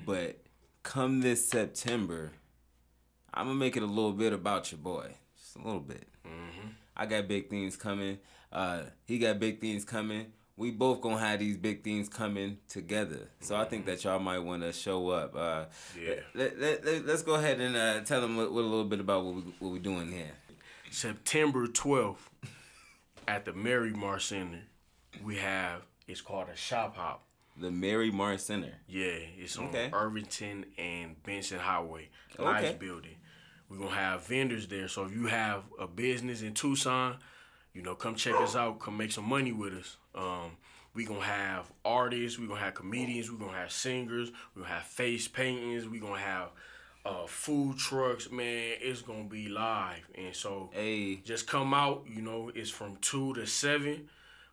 But 0.05 0.39
come 0.83 1.19
this 1.19 1.47
September, 1.47 2.31
I'm 3.33 3.47
gonna 3.47 3.59
make 3.59 3.75
it 3.75 3.83
a 3.83 3.87
little 3.87 4.13
bit 4.13 4.31
about 4.31 4.71
your 4.71 4.79
boy. 4.79 5.15
Just 5.37 5.57
a 5.57 5.59
little 5.59 5.81
bit. 5.81 6.07
I 6.95 7.05
got 7.05 7.27
big 7.27 7.49
things 7.49 7.75
coming. 7.75 8.19
Uh, 8.53 8.83
he 9.05 9.17
got 9.17 9.39
big 9.39 9.59
things 9.59 9.83
coming. 9.83 10.27
We 10.61 10.69
both 10.69 11.01
gonna 11.01 11.17
have 11.17 11.39
these 11.39 11.57
big 11.57 11.83
things 11.83 12.07
coming 12.07 12.59
together. 12.69 13.29
So 13.39 13.55
I 13.55 13.65
think 13.65 13.87
that 13.87 14.03
y'all 14.03 14.19
might 14.19 14.37
want 14.37 14.61
to 14.61 14.71
show 14.71 15.09
up. 15.09 15.35
Uh, 15.35 15.65
Yeah. 15.99 16.19
Let, 16.35 16.59
let, 16.59 16.85
let, 16.85 17.09
us 17.09 17.23
go 17.23 17.33
ahead 17.33 17.59
and 17.59 17.75
uh, 17.75 18.01
tell 18.01 18.21
them 18.21 18.37
what 18.37 18.45
a 18.45 18.51
little 18.51 18.83
bit 18.83 18.99
about 18.99 19.25
what 19.25 19.33
we 19.33 19.41
what 19.57 19.71
we're 19.71 19.79
doing 19.79 20.11
here. 20.11 20.29
September 20.91 21.65
12th 21.65 22.29
at 23.27 23.43
the 23.45 23.53
Mary 23.53 23.89
Mar 23.89 24.19
Center, 24.19 24.61
we 25.23 25.37
have 25.37 25.81
it's 26.07 26.21
called 26.21 26.49
a 26.49 26.55
shop 26.55 26.95
hop. 26.95 27.23
The 27.57 27.71
Mary 27.71 28.11
Mars 28.11 28.43
Center. 28.43 28.73
Yeah, 28.87 29.17
it's 29.39 29.57
on 29.57 29.69
Okay. 29.69 29.89
Irvington 29.91 30.67
and 30.77 31.21
Benson 31.23 31.57
Highway. 31.57 32.09
Nice 32.37 32.65
Okay. 32.65 32.77
building. 32.77 33.15
We're 33.67 33.79
gonna 33.79 33.95
have 33.95 34.27
vendors 34.27 34.67
there. 34.67 34.87
So 34.87 35.05
if 35.05 35.11
you 35.11 35.25
have 35.25 35.63
a 35.79 35.87
business 35.87 36.43
in 36.43 36.53
Tucson, 36.53 37.17
you 37.73 37.81
know, 37.81 37.95
come 37.95 38.15
check 38.15 38.35
us 38.35 38.55
out. 38.55 38.79
Come 38.79 38.97
make 38.97 39.11
some 39.11 39.27
money 39.27 39.51
with 39.51 39.73
us. 39.73 39.97
Um, 40.13 40.57
we 40.93 41.05
gonna 41.05 41.21
have 41.21 41.71
artists. 41.85 42.37
We 42.37 42.47
gonna 42.47 42.59
have 42.59 42.73
comedians. 42.73 43.31
We 43.31 43.37
gonna 43.37 43.57
have 43.57 43.71
singers. 43.71 44.31
We 44.55 44.61
gonna 44.61 44.73
have 44.73 44.83
face 44.83 45.27
paintings. 45.27 45.87
We 45.87 45.99
gonna 45.99 46.19
have 46.19 46.49
uh, 47.05 47.25
food 47.27 47.77
trucks. 47.77 48.29
Man, 48.29 48.73
it's 48.81 49.01
gonna 49.01 49.23
be 49.23 49.47
live. 49.47 50.07
And 50.15 50.35
so 50.35 50.69
Hey, 50.73 51.15
just 51.17 51.47
come 51.47 51.73
out, 51.73 52.05
you 52.13 52.21
know, 52.21 52.51
it's 52.53 52.69
from 52.69 52.97
two 52.97 53.33
to 53.35 53.45
seven. 53.45 54.09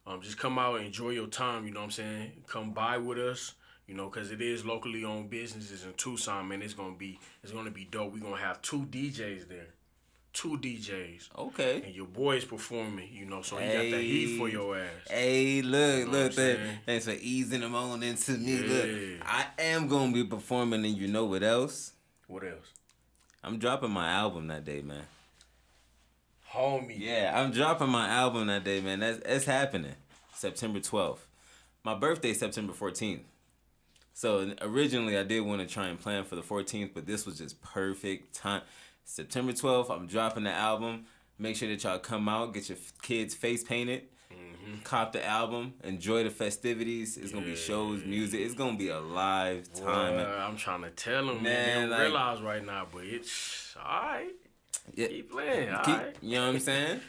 Um, 0.06 0.22
just 0.22 0.38
come 0.38 0.58
out 0.58 0.76
and 0.76 0.87
enjoy 0.87 1.10
your 1.10 1.26
time, 1.26 1.66
you 1.66 1.72
know 1.72 1.80
what 1.80 1.87
I'm 1.87 1.90
saying? 1.90 2.32
Come 2.46 2.72
by 2.72 2.96
with 2.96 3.18
us, 3.18 3.52
you 3.87 3.94
know, 3.94 4.08
cause 4.08 4.30
it 4.30 4.40
is 4.40 4.64
locally 4.64 5.04
owned 5.04 5.28
businesses 5.28 5.84
in 5.84 5.92
Tucson, 5.94 6.48
man. 6.48 6.62
It's 6.62 6.72
gonna 6.72 6.96
be 6.96 7.18
it's 7.42 7.52
gonna 7.52 7.70
be 7.70 7.87
dope. 7.90 8.14
We're 8.14 8.20
gonna 8.22 8.37
have 8.37 8.62
two 8.62 8.87
DJs 8.87 9.48
there. 9.48 9.66
Two 10.32 10.58
DJs. 10.58 11.30
okay. 11.37 11.82
And 11.85 11.94
your 11.94 12.06
boy's 12.06 12.44
performing, 12.44 13.08
you 13.12 13.25
know, 13.25 13.42
so 13.42 13.56
he 13.56 13.66
got 13.66 13.82
the 13.82 14.00
heat 14.00 14.38
for 14.38 14.49
your 14.49 14.78
ass. 14.78 14.88
Hey, 15.11 15.62
look, 15.62 16.06
what 16.06 16.12
look, 16.12 16.30
I'm 16.30 16.37
th- 16.37 16.58
thanks 16.87 17.04
for 17.06 17.16
easing 17.20 17.61
them 17.61 17.75
on 17.75 18.02
into 18.02 18.32
me. 18.32 18.52
Yeah. 18.56 18.66
Look, 18.66 19.26
I 19.26 19.47
am 19.58 19.88
gonna 19.88 20.12
be 20.12 20.25
performing, 20.25 20.85
and 20.85 20.97
you 20.97 21.08
know 21.08 21.25
what 21.25 21.42
else? 21.42 21.92
What 22.28 22.44
else? 22.44 22.73
I'm 23.42 23.58
dropping 23.58 23.90
my 23.90 24.08
album 24.11 24.47
that 24.49 24.64
day, 24.64 24.82
man. 24.82 25.04
Homie. 26.52 26.99
Yeah, 26.99 27.32
I'm 27.35 27.50
dropping 27.50 27.88
my 27.88 28.08
album 28.08 28.47
that 28.47 28.64
day, 28.64 28.80
man. 28.80 29.00
That's 29.00 29.18
it's 29.25 29.44
happening. 29.44 29.94
September 30.35 30.78
12th. 30.78 31.18
My 31.85 31.94
birthday 31.94 32.32
September 32.32 32.73
14th. 32.73 33.23
So 34.14 34.52
originally 34.62 35.16
I 35.16 35.23
did 35.23 35.40
want 35.40 35.61
to 35.61 35.73
try 35.73 35.87
and 35.88 35.99
plan 35.99 36.25
for 36.25 36.37
the 36.37 36.42
14th, 36.42 36.90
but 36.94 37.06
this 37.06 37.25
was 37.26 37.38
just 37.38 37.61
perfect 37.62 38.35
time. 38.35 38.62
September 39.12 39.52
12th, 39.52 39.90
I'm 39.90 40.06
dropping 40.06 40.44
the 40.44 40.52
album. 40.52 41.06
Make 41.38 41.56
sure 41.56 41.66
that 41.68 41.82
y'all 41.82 41.98
come 41.98 42.28
out, 42.28 42.52
get 42.52 42.68
your 42.68 42.76
kids 43.00 43.34
face 43.34 43.64
painted, 43.64 44.02
cop 44.84 45.12
the 45.12 45.24
album, 45.24 45.72
enjoy 45.82 46.24
the 46.24 46.30
festivities. 46.30 47.16
It's 47.16 47.32
gonna 47.32 47.46
be 47.46 47.56
shows, 47.56 48.04
music. 48.04 48.40
It's 48.40 48.54
gonna 48.54 48.76
be 48.76 48.88
a 48.88 49.00
live 49.00 49.72
time. 49.72 50.16
Boy, 50.16 50.24
I'm 50.24 50.56
trying 50.58 50.82
to 50.82 50.90
tell 50.90 51.26
them, 51.26 51.42
man. 51.42 51.42
Man, 51.42 51.74
They 51.76 51.80
don't 51.80 51.90
like- 51.90 52.00
realize 52.00 52.40
right 52.42 52.66
now, 52.66 52.86
but 52.92 53.04
it's 53.04 53.74
all 53.82 54.02
right. 54.02 54.30
Yeah. 54.94 55.06
Keep 55.08 55.30
playing, 55.30 55.72
all 55.72 55.84
Keep, 55.84 55.96
right. 55.96 56.16
You 56.20 56.34
know 56.36 56.46
what 56.48 56.54
I'm 56.54 56.60
saying? 56.60 57.00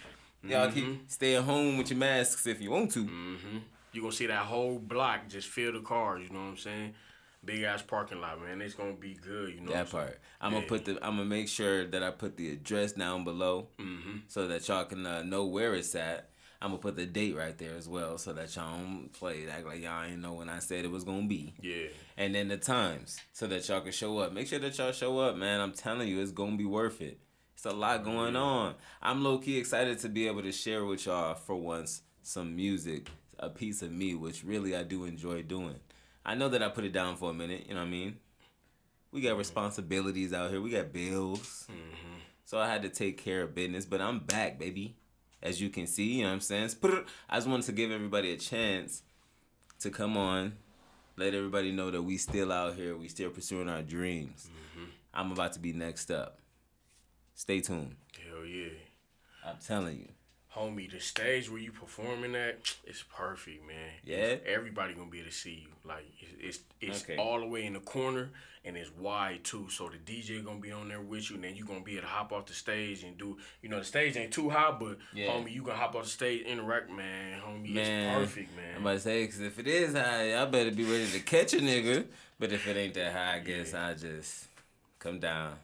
Y'all 0.44 0.72
keep 0.72 1.12
stay 1.12 1.36
at 1.36 1.44
home 1.44 1.78
with 1.78 1.90
your 1.90 2.00
masks 2.00 2.48
if 2.48 2.62
you 2.62 2.72
want 2.72 2.92
to. 2.92 3.04
Mm-hmm. 3.04 3.58
You 3.92 4.02
gonna 4.02 4.14
see 4.14 4.28
that 4.28 4.46
whole 4.46 4.80
block 4.80 5.28
just 5.28 5.50
fill 5.50 5.74
the 5.74 5.82
cars. 5.82 6.24
You 6.26 6.34
know 6.34 6.40
what 6.44 6.50
I'm 6.52 6.58
saying? 6.58 6.94
Big 7.44 7.64
ass 7.64 7.82
parking 7.82 8.20
lot, 8.20 8.42
man. 8.42 8.62
It's 8.62 8.74
gonna 8.74 8.94
be 8.94 9.14
good. 9.14 9.54
You 9.54 9.62
know 9.62 9.72
That 9.72 9.82
I'm 9.82 9.88
part. 9.88 10.20
I'm 10.42 10.52
gonna 10.54 10.66
put 10.66 10.86
the. 10.86 10.94
I'm 11.02 11.16
gonna 11.18 11.26
make 11.26 11.48
sure 11.48 11.86
that 11.88 12.04
I 12.04 12.12
put 12.12 12.36
the 12.36 12.52
address 12.52 12.92
down 12.94 13.24
below, 13.24 13.68
Mm-hmm. 13.80 14.18
so 14.28 14.48
that 14.48 14.68
y'all 14.68 14.84
can 14.86 15.06
uh, 15.06 15.24
know 15.24 15.46
where 15.46 15.74
it's 15.76 15.96
at. 15.96 16.30
I'm 16.62 16.72
gonna 16.72 16.82
put 16.82 16.98
the 16.98 17.06
date 17.06 17.38
right 17.38 17.58
there 17.58 17.76
as 17.78 17.88
well, 17.88 18.18
so 18.18 18.34
that 18.34 18.54
y'all 18.56 18.78
don't 18.78 19.10
play 19.14 19.48
act 19.50 19.66
like 19.66 19.82
y'all 19.82 20.04
ain't 20.04 20.20
know 20.22 20.34
when 20.34 20.50
I 20.50 20.60
said 20.60 20.84
it 20.84 20.92
was 20.92 21.06
gonna 21.06 21.28
be. 21.28 21.54
Yeah. 21.62 21.88
And 22.18 22.36
then 22.36 22.50
the 22.50 22.58
times, 22.58 23.18
so 23.32 23.48
that 23.48 23.68
y'all 23.70 23.80
can 23.80 23.94
show 23.94 24.18
up. 24.18 24.34
Make 24.34 24.48
sure 24.48 24.60
that 24.60 24.78
y'all 24.78 24.92
show 24.92 25.18
up, 25.20 25.38
man. 25.38 25.62
I'm 25.62 25.72
telling 25.72 26.10
you, 26.10 26.20
it's 26.22 26.32
gonna 26.32 26.58
be 26.58 26.66
worth 26.66 27.02
it. 27.02 27.20
It's 27.56 27.66
a 27.66 27.72
lot 27.72 28.04
going 28.04 28.36
on. 28.36 28.76
I'm 29.02 29.24
low 29.24 29.38
key 29.38 29.58
excited 29.58 30.00
to 30.00 30.10
be 30.10 30.28
able 30.28 30.42
to 30.42 30.52
share 30.52 30.84
with 30.84 31.06
y'all 31.06 31.36
for 31.36 31.56
once 31.56 32.02
some 32.22 32.54
music, 32.56 33.08
a 33.40 33.50
piece 33.50 33.82
of 33.82 33.92
me, 33.94 34.16
which 34.16 34.44
really 34.44 34.76
I 34.76 34.84
do 34.84 35.06
enjoy 35.06 35.44
doing. 35.44 35.76
I 36.26 36.36
know 36.36 36.50
that 36.50 36.62
I 36.62 36.70
put 36.70 36.84
it 36.84 36.94
down 36.94 37.16
for 37.16 37.32
a 37.32 37.34
minute. 37.34 37.66
You 37.68 37.74
know 37.74 37.82
what 37.82 37.88
I 37.88 37.90
mean? 37.90 38.18
We 39.12 39.22
got 39.22 39.30
mm-hmm. 39.30 39.40
responsibilities 39.40 40.34
out 40.34 40.52
here. 40.52 40.62
We 40.62 40.70
got 40.70 40.94
bills. 40.94 41.68
Mm-hmm. 41.72 42.16
So 42.46 42.60
I 42.60 42.68
had 42.68 42.82
to 42.84 42.90
take 42.90 43.18
care 43.18 43.44
of 43.44 43.56
business, 43.56 43.86
but 43.86 44.02
I'm 44.02 44.20
back, 44.20 44.60
baby. 44.60 44.96
As 45.42 45.62
you 45.62 45.70
can 45.70 45.88
see, 45.88 46.16
you 46.16 46.24
know 46.24 46.30
what 46.30 46.34
I'm 46.34 46.40
saying? 46.42 46.70
I 47.30 47.36
just 47.36 47.48
wanted 47.48 47.66
to 47.68 47.72
give 47.72 47.92
everybody 47.92 48.34
a 48.34 48.38
chance 48.38 49.04
to 49.80 49.90
come 49.90 50.18
on, 50.18 50.58
let 51.16 51.34
everybody 51.34 51.72
know 51.72 51.92
that 51.92 52.02
we 52.02 52.18
still 52.18 52.52
out 52.52 52.76
here, 52.76 52.98
we 52.98 53.08
still 53.08 53.30
pursuing 53.30 53.70
our 53.70 53.82
dreams. 53.82 54.50
Mm-hmm. 54.52 54.86
I'm 55.14 55.32
about 55.32 55.54
to 55.54 55.60
be 55.60 55.72
next 55.74 56.12
up. 56.12 56.40
Stay 57.36 57.62
tuned. 57.62 57.96
Hell 58.28 58.46
yeah. 58.46 58.70
I'm 59.46 59.56
telling 59.66 60.00
you. 60.00 60.10
Homie, 60.56 60.90
the 60.90 61.00
stage 61.00 61.50
where 61.50 61.60
you 61.60 61.72
performing 61.72 62.36
at, 62.36 62.58
it's 62.84 63.04
perfect, 63.16 63.68
man. 63.68 63.92
Yeah? 64.04 64.38
Everybody 64.46 64.94
gonna 64.96 65.10
be 65.10 65.20
able 65.20 65.30
to 65.30 65.36
see 65.36 65.66
you. 65.66 65.70
Like 65.88 66.06
it's 66.20 66.34
it's, 66.58 66.60
it's 66.82 67.04
Okay. 67.04 67.18
all 67.18 67.40
the 67.40 67.46
way 67.46 67.66
in 67.66 67.74
the 67.74 67.80
corner 67.80 68.30
and 68.66 68.76
it's 68.76 68.92
wide 68.98 69.44
too. 69.44 69.70
So 69.70 69.90
the 69.90 69.98
DJ 69.98 70.44
gonna 70.44 70.60
be 70.60 70.72
on 70.72 70.90
there 70.90 71.02
with 71.02 71.30
you, 71.30 71.36
and 71.36 71.44
then 71.44 71.56
you 71.56 71.66
gonna 71.66 71.82
be 71.82 71.94
able 71.94 72.04
to 72.04 72.08
hop 72.08 72.32
off 72.32 72.48
the 72.48 72.54
stage 72.54 73.04
and 73.04 73.18
do. 73.18 73.38
You 73.62 73.70
know, 73.70 73.80
the 73.80 73.86
stage 73.86 74.18
ain't 74.18 74.34
too 74.34 74.50
high, 74.50 74.72
but 74.72 74.98
Yeah. 75.14 75.28
homie, 75.28 75.52
you 75.52 75.62
gonna 75.62 75.78
hop 75.78 75.96
off 75.96 76.04
the 76.06 76.10
stage, 76.10 76.42
and 76.42 76.60
interact, 76.60 76.90
man. 76.90 77.42
Homie, 77.42 77.74
Man, 77.74 77.78
it's 77.78 78.18
perfect, 78.18 78.56
man. 78.56 78.76
I'm 78.76 78.82
about 78.82 78.94
to 78.94 79.00
say, 79.02 79.26
because 79.26 79.42
if 79.42 79.60
it 79.60 79.68
is 79.68 79.94
high, 79.94 80.42
I 80.42 80.46
better 80.46 80.72
be 80.72 80.84
ready 80.84 81.08
to 81.12 81.20
catch 81.20 81.54
a 81.54 81.58
nigga. 81.58 82.06
But 82.40 82.52
if 82.52 82.68
it 82.68 82.76
ain't 82.76 82.94
that 82.96 83.14
high, 83.14 83.36
I 83.36 83.40
guess 83.40 83.74
I 83.74 83.94
just 83.94 84.48
come 84.98 85.20
down. 85.20 85.56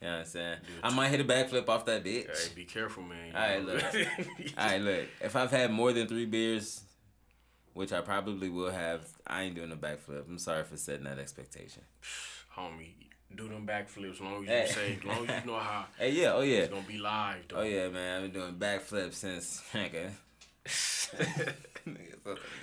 You 0.00 0.06
know 0.08 0.14
what 0.14 0.20
I'm 0.20 0.26
saying? 0.26 0.58
I 0.82 0.90
might 0.94 1.08
hit 1.08 1.20
a 1.20 1.24
backflip 1.24 1.68
off 1.68 1.84
that 1.86 2.02
bitch. 2.04 2.26
Hey, 2.26 2.54
be 2.54 2.64
careful, 2.64 3.02
man. 3.02 3.34
All 3.34 3.40
right, 3.42 3.62
look. 3.64 3.82
All 4.58 4.66
right, 4.66 4.80
look. 4.80 5.04
If 5.20 5.36
I've 5.36 5.50
had 5.50 5.70
more 5.70 5.92
than 5.92 6.06
three 6.08 6.24
beers, 6.24 6.82
which 7.74 7.92
I 7.92 8.00
probably 8.00 8.48
will 8.48 8.70
have, 8.70 9.02
I 9.26 9.42
ain't 9.42 9.54
doing 9.56 9.72
a 9.72 9.76
backflip. 9.76 10.26
I'm 10.26 10.38
sorry 10.38 10.64
for 10.64 10.76
setting 10.78 11.04
that 11.04 11.18
expectation. 11.18 11.82
homie, 12.56 12.92
do 13.36 13.46
them 13.48 13.66
backflips. 13.66 14.12
As 14.12 14.20
long 14.22 14.48
as 14.48 14.48
Hey. 14.48 14.66
you 14.66 14.72
say, 14.72 14.96
as 14.98 15.04
long 15.04 15.28
as 15.28 15.44
you 15.44 15.50
know 15.50 15.58
how 15.58 15.84
Hey, 15.98 16.12
yeah, 16.12 16.32
oh 16.32 16.40
yeah. 16.40 16.58
it's 16.60 16.68
gonna 16.72 16.86
be 16.88 16.96
live, 16.98 17.44
though. 17.48 17.56
Oh 17.56 17.62
yeah, 17.62 17.88
man. 17.90 18.16
I've 18.24 18.32
been 18.32 18.40
doing 18.40 18.54
backflips 18.54 19.14
since. 19.14 19.62
Nigga, 19.74 20.12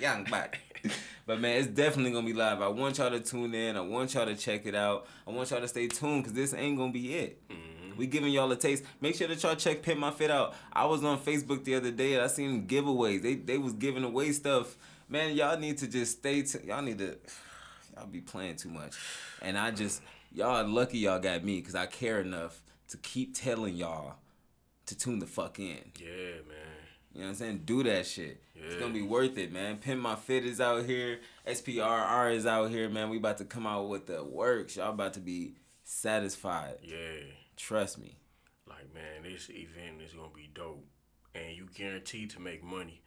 young 0.00 0.24
back. 0.24 0.58
But 1.28 1.42
man, 1.42 1.58
it's 1.58 1.66
definitely 1.66 2.12
gonna 2.12 2.26
be 2.26 2.32
live. 2.32 2.62
I 2.62 2.68
want 2.68 2.96
y'all 2.96 3.10
to 3.10 3.20
tune 3.20 3.54
in. 3.54 3.76
I 3.76 3.82
want 3.82 4.14
y'all 4.14 4.24
to 4.24 4.34
check 4.34 4.64
it 4.64 4.74
out. 4.74 5.06
I 5.26 5.30
want 5.30 5.50
y'all 5.50 5.60
to 5.60 5.68
stay 5.68 5.86
tuned 5.86 6.22
because 6.22 6.32
this 6.32 6.54
ain't 6.54 6.78
gonna 6.78 6.90
be 6.90 7.16
it. 7.16 7.46
Mm-hmm. 7.50 7.98
We 7.98 8.06
giving 8.06 8.32
y'all 8.32 8.50
a 8.50 8.56
taste. 8.56 8.82
Make 9.02 9.14
sure 9.14 9.28
that 9.28 9.42
y'all 9.42 9.54
check 9.54 9.82
Pimp 9.82 10.00
My 10.00 10.10
Phitt 10.10 10.30
out. 10.30 10.54
I 10.72 10.86
was 10.86 11.04
on 11.04 11.18
Facebook 11.18 11.64
the 11.64 11.74
other 11.74 11.90
day 11.90 12.14
and 12.14 12.22
I 12.22 12.28
seen 12.28 12.66
giveaways. 12.66 13.20
They 13.20 13.34
they 13.34 13.58
was 13.58 13.74
giving 13.74 14.04
away 14.04 14.32
stuff. 14.32 14.78
Man, 15.06 15.36
y'all 15.36 15.58
need 15.58 15.76
to 15.78 15.86
just 15.86 16.16
stay. 16.16 16.40
T- 16.40 16.66
y'all 16.66 16.80
need 16.80 16.96
to. 16.98 17.18
Y'all 17.94 18.06
be 18.06 18.20
playing 18.20 18.54
too 18.54 18.68
much, 18.68 18.94
and 19.42 19.58
I 19.58 19.72
just 19.72 20.02
y'all 20.32 20.64
lucky 20.64 20.98
y'all 20.98 21.18
got 21.18 21.42
me 21.42 21.58
because 21.58 21.74
I 21.74 21.86
care 21.86 22.20
enough 22.20 22.62
to 22.90 22.96
keep 22.98 23.34
telling 23.34 23.74
y'all 23.74 24.14
to 24.86 24.96
tune 24.96 25.18
the 25.18 25.26
fuck 25.26 25.58
in. 25.58 25.80
Yeah, 25.98 26.42
man. 26.46 26.67
You 27.18 27.24
know 27.24 27.30
what 27.30 27.32
I'm 27.32 27.38
saying? 27.38 27.62
Do 27.64 27.82
that 27.82 28.06
shit. 28.06 28.40
It's 28.54 28.76
gonna 28.76 28.92
be 28.92 29.02
worth 29.02 29.38
it, 29.38 29.50
man. 29.50 29.78
Pimp 29.78 30.00
My 30.00 30.14
Phitt 30.14 30.44
is 30.44 30.60
out 30.60 30.84
here. 30.84 31.18
SPRR 31.48 32.32
is 32.32 32.46
out 32.46 32.70
here, 32.70 32.88
man. 32.88 33.10
We 33.10 33.16
about 33.16 33.38
to 33.38 33.44
come 33.44 33.66
out 33.66 33.88
with 33.88 34.06
the 34.06 34.22
works. 34.22 34.76
Y'all 34.76 34.90
about 34.90 35.14
to 35.14 35.20
be 35.20 35.56
satisfied. 35.82 36.76
Yeah. 36.80 37.24
Trust 37.56 37.98
me. 37.98 38.18
Like, 38.68 38.94
man, 38.94 39.24
this 39.24 39.50
event 39.50 40.00
is 40.00 40.12
gonna 40.12 40.28
be 40.32 40.48
dope, 40.54 40.86
and 41.34 41.56
you 41.56 41.66
guaranteed 41.74 42.30
to 42.30 42.40
make 42.40 42.62
money. 42.62 43.02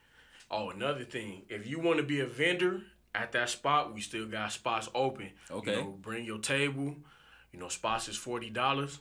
Oh, 0.49 0.71
another 0.71 1.05
thing, 1.05 1.43
if 1.47 1.65
you 1.65 1.79
want 1.79 1.99
to 1.99 2.03
be 2.03 2.19
a 2.19 2.25
vendor 2.25 2.81
at 3.15 3.31
that 3.31 3.47
spot, 3.49 3.93
we 3.93 4.01
still 4.01 4.25
got 4.25 4.51
spots 4.51 4.89
open. 4.93 5.29
Okay. 5.49 5.71
You 5.71 5.83
know, 5.83 5.97
bring 6.01 6.25
your 6.25 6.39
table. 6.39 6.97
You 7.53 7.59
know, 7.59 7.69
spots 7.69 8.09
is 8.09 8.17
forty 8.17 8.49
dollars. 8.49 8.99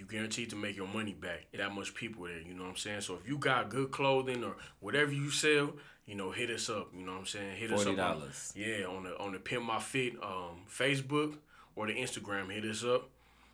You 0.00 0.06
guaranteed 0.06 0.48
to 0.48 0.56
make 0.56 0.76
your 0.78 0.88
money 0.88 1.12
back. 1.12 1.44
That 1.52 1.74
much 1.74 1.94
people 1.94 2.24
there. 2.24 2.40
You 2.40 2.54
know 2.54 2.62
what 2.62 2.70
I'm 2.70 2.76
saying? 2.76 3.02
So 3.02 3.16
if 3.22 3.28
you 3.28 3.36
got 3.36 3.68
good 3.68 3.90
clothing 3.90 4.42
or 4.42 4.56
whatever 4.80 5.12
you 5.12 5.28
sell, 5.28 5.74
you 6.06 6.14
know, 6.14 6.30
hit 6.30 6.48
us 6.48 6.70
up. 6.70 6.88
You 6.96 7.04
know 7.04 7.12
what 7.12 7.18
I'm 7.18 7.26
saying? 7.26 7.56
Hit 7.58 7.70
us 7.70 7.80
up. 7.90 7.96
on- 8.12 8.22
Yeah, 8.56 8.86
on 8.86 9.02
the 9.04 9.18
on 9.18 9.32
the 9.32 9.38
Pimp 9.38 9.62
My 9.62 9.76
Phitt 9.76 10.14
um, 10.22 10.62
Facebook 10.74 11.34
or 11.76 11.86
the 11.86 11.92
Instagram. 11.92 12.50
Hit 12.50 12.64
us 12.64 12.82
up, 12.82 13.10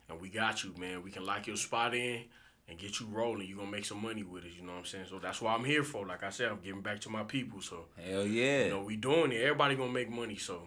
and 0.08 0.20
we 0.20 0.28
got 0.28 0.62
you, 0.62 0.72
man. 0.78 1.02
We 1.02 1.10
can 1.10 1.26
lock 1.26 1.48
your 1.48 1.56
spot 1.56 1.96
in 1.96 2.22
and 2.68 2.78
get 2.78 3.00
you 3.00 3.06
rolling. 3.10 3.48
You're 3.48 3.58
gonna 3.58 3.70
make 3.72 3.84
some 3.84 4.00
money 4.00 4.22
with 4.22 4.44
us. 4.44 4.50
You 4.56 4.62
know 4.62 4.70
what 4.74 4.78
I'm 4.78 4.84
saying? 4.84 5.06
So 5.10 5.18
that's 5.18 5.42
what 5.42 5.50
I'm 5.50 5.64
here 5.64 5.82
for. 5.82 6.06
Like 6.06 6.22
I 6.22 6.30
said, 6.30 6.52
I'm 6.52 6.60
giving 6.60 6.80
back 6.80 7.00
to 7.00 7.10
my 7.10 7.24
people. 7.24 7.60
So 7.60 7.86
Hell 8.00 8.24
yeah. 8.24 8.64
you 8.66 8.70
know, 8.70 8.82
we 8.82 8.94
doing 8.94 9.32
it. 9.32 9.42
Everybody 9.42 9.74
gonna 9.74 9.90
make 9.90 10.10
money. 10.10 10.36
So 10.36 10.62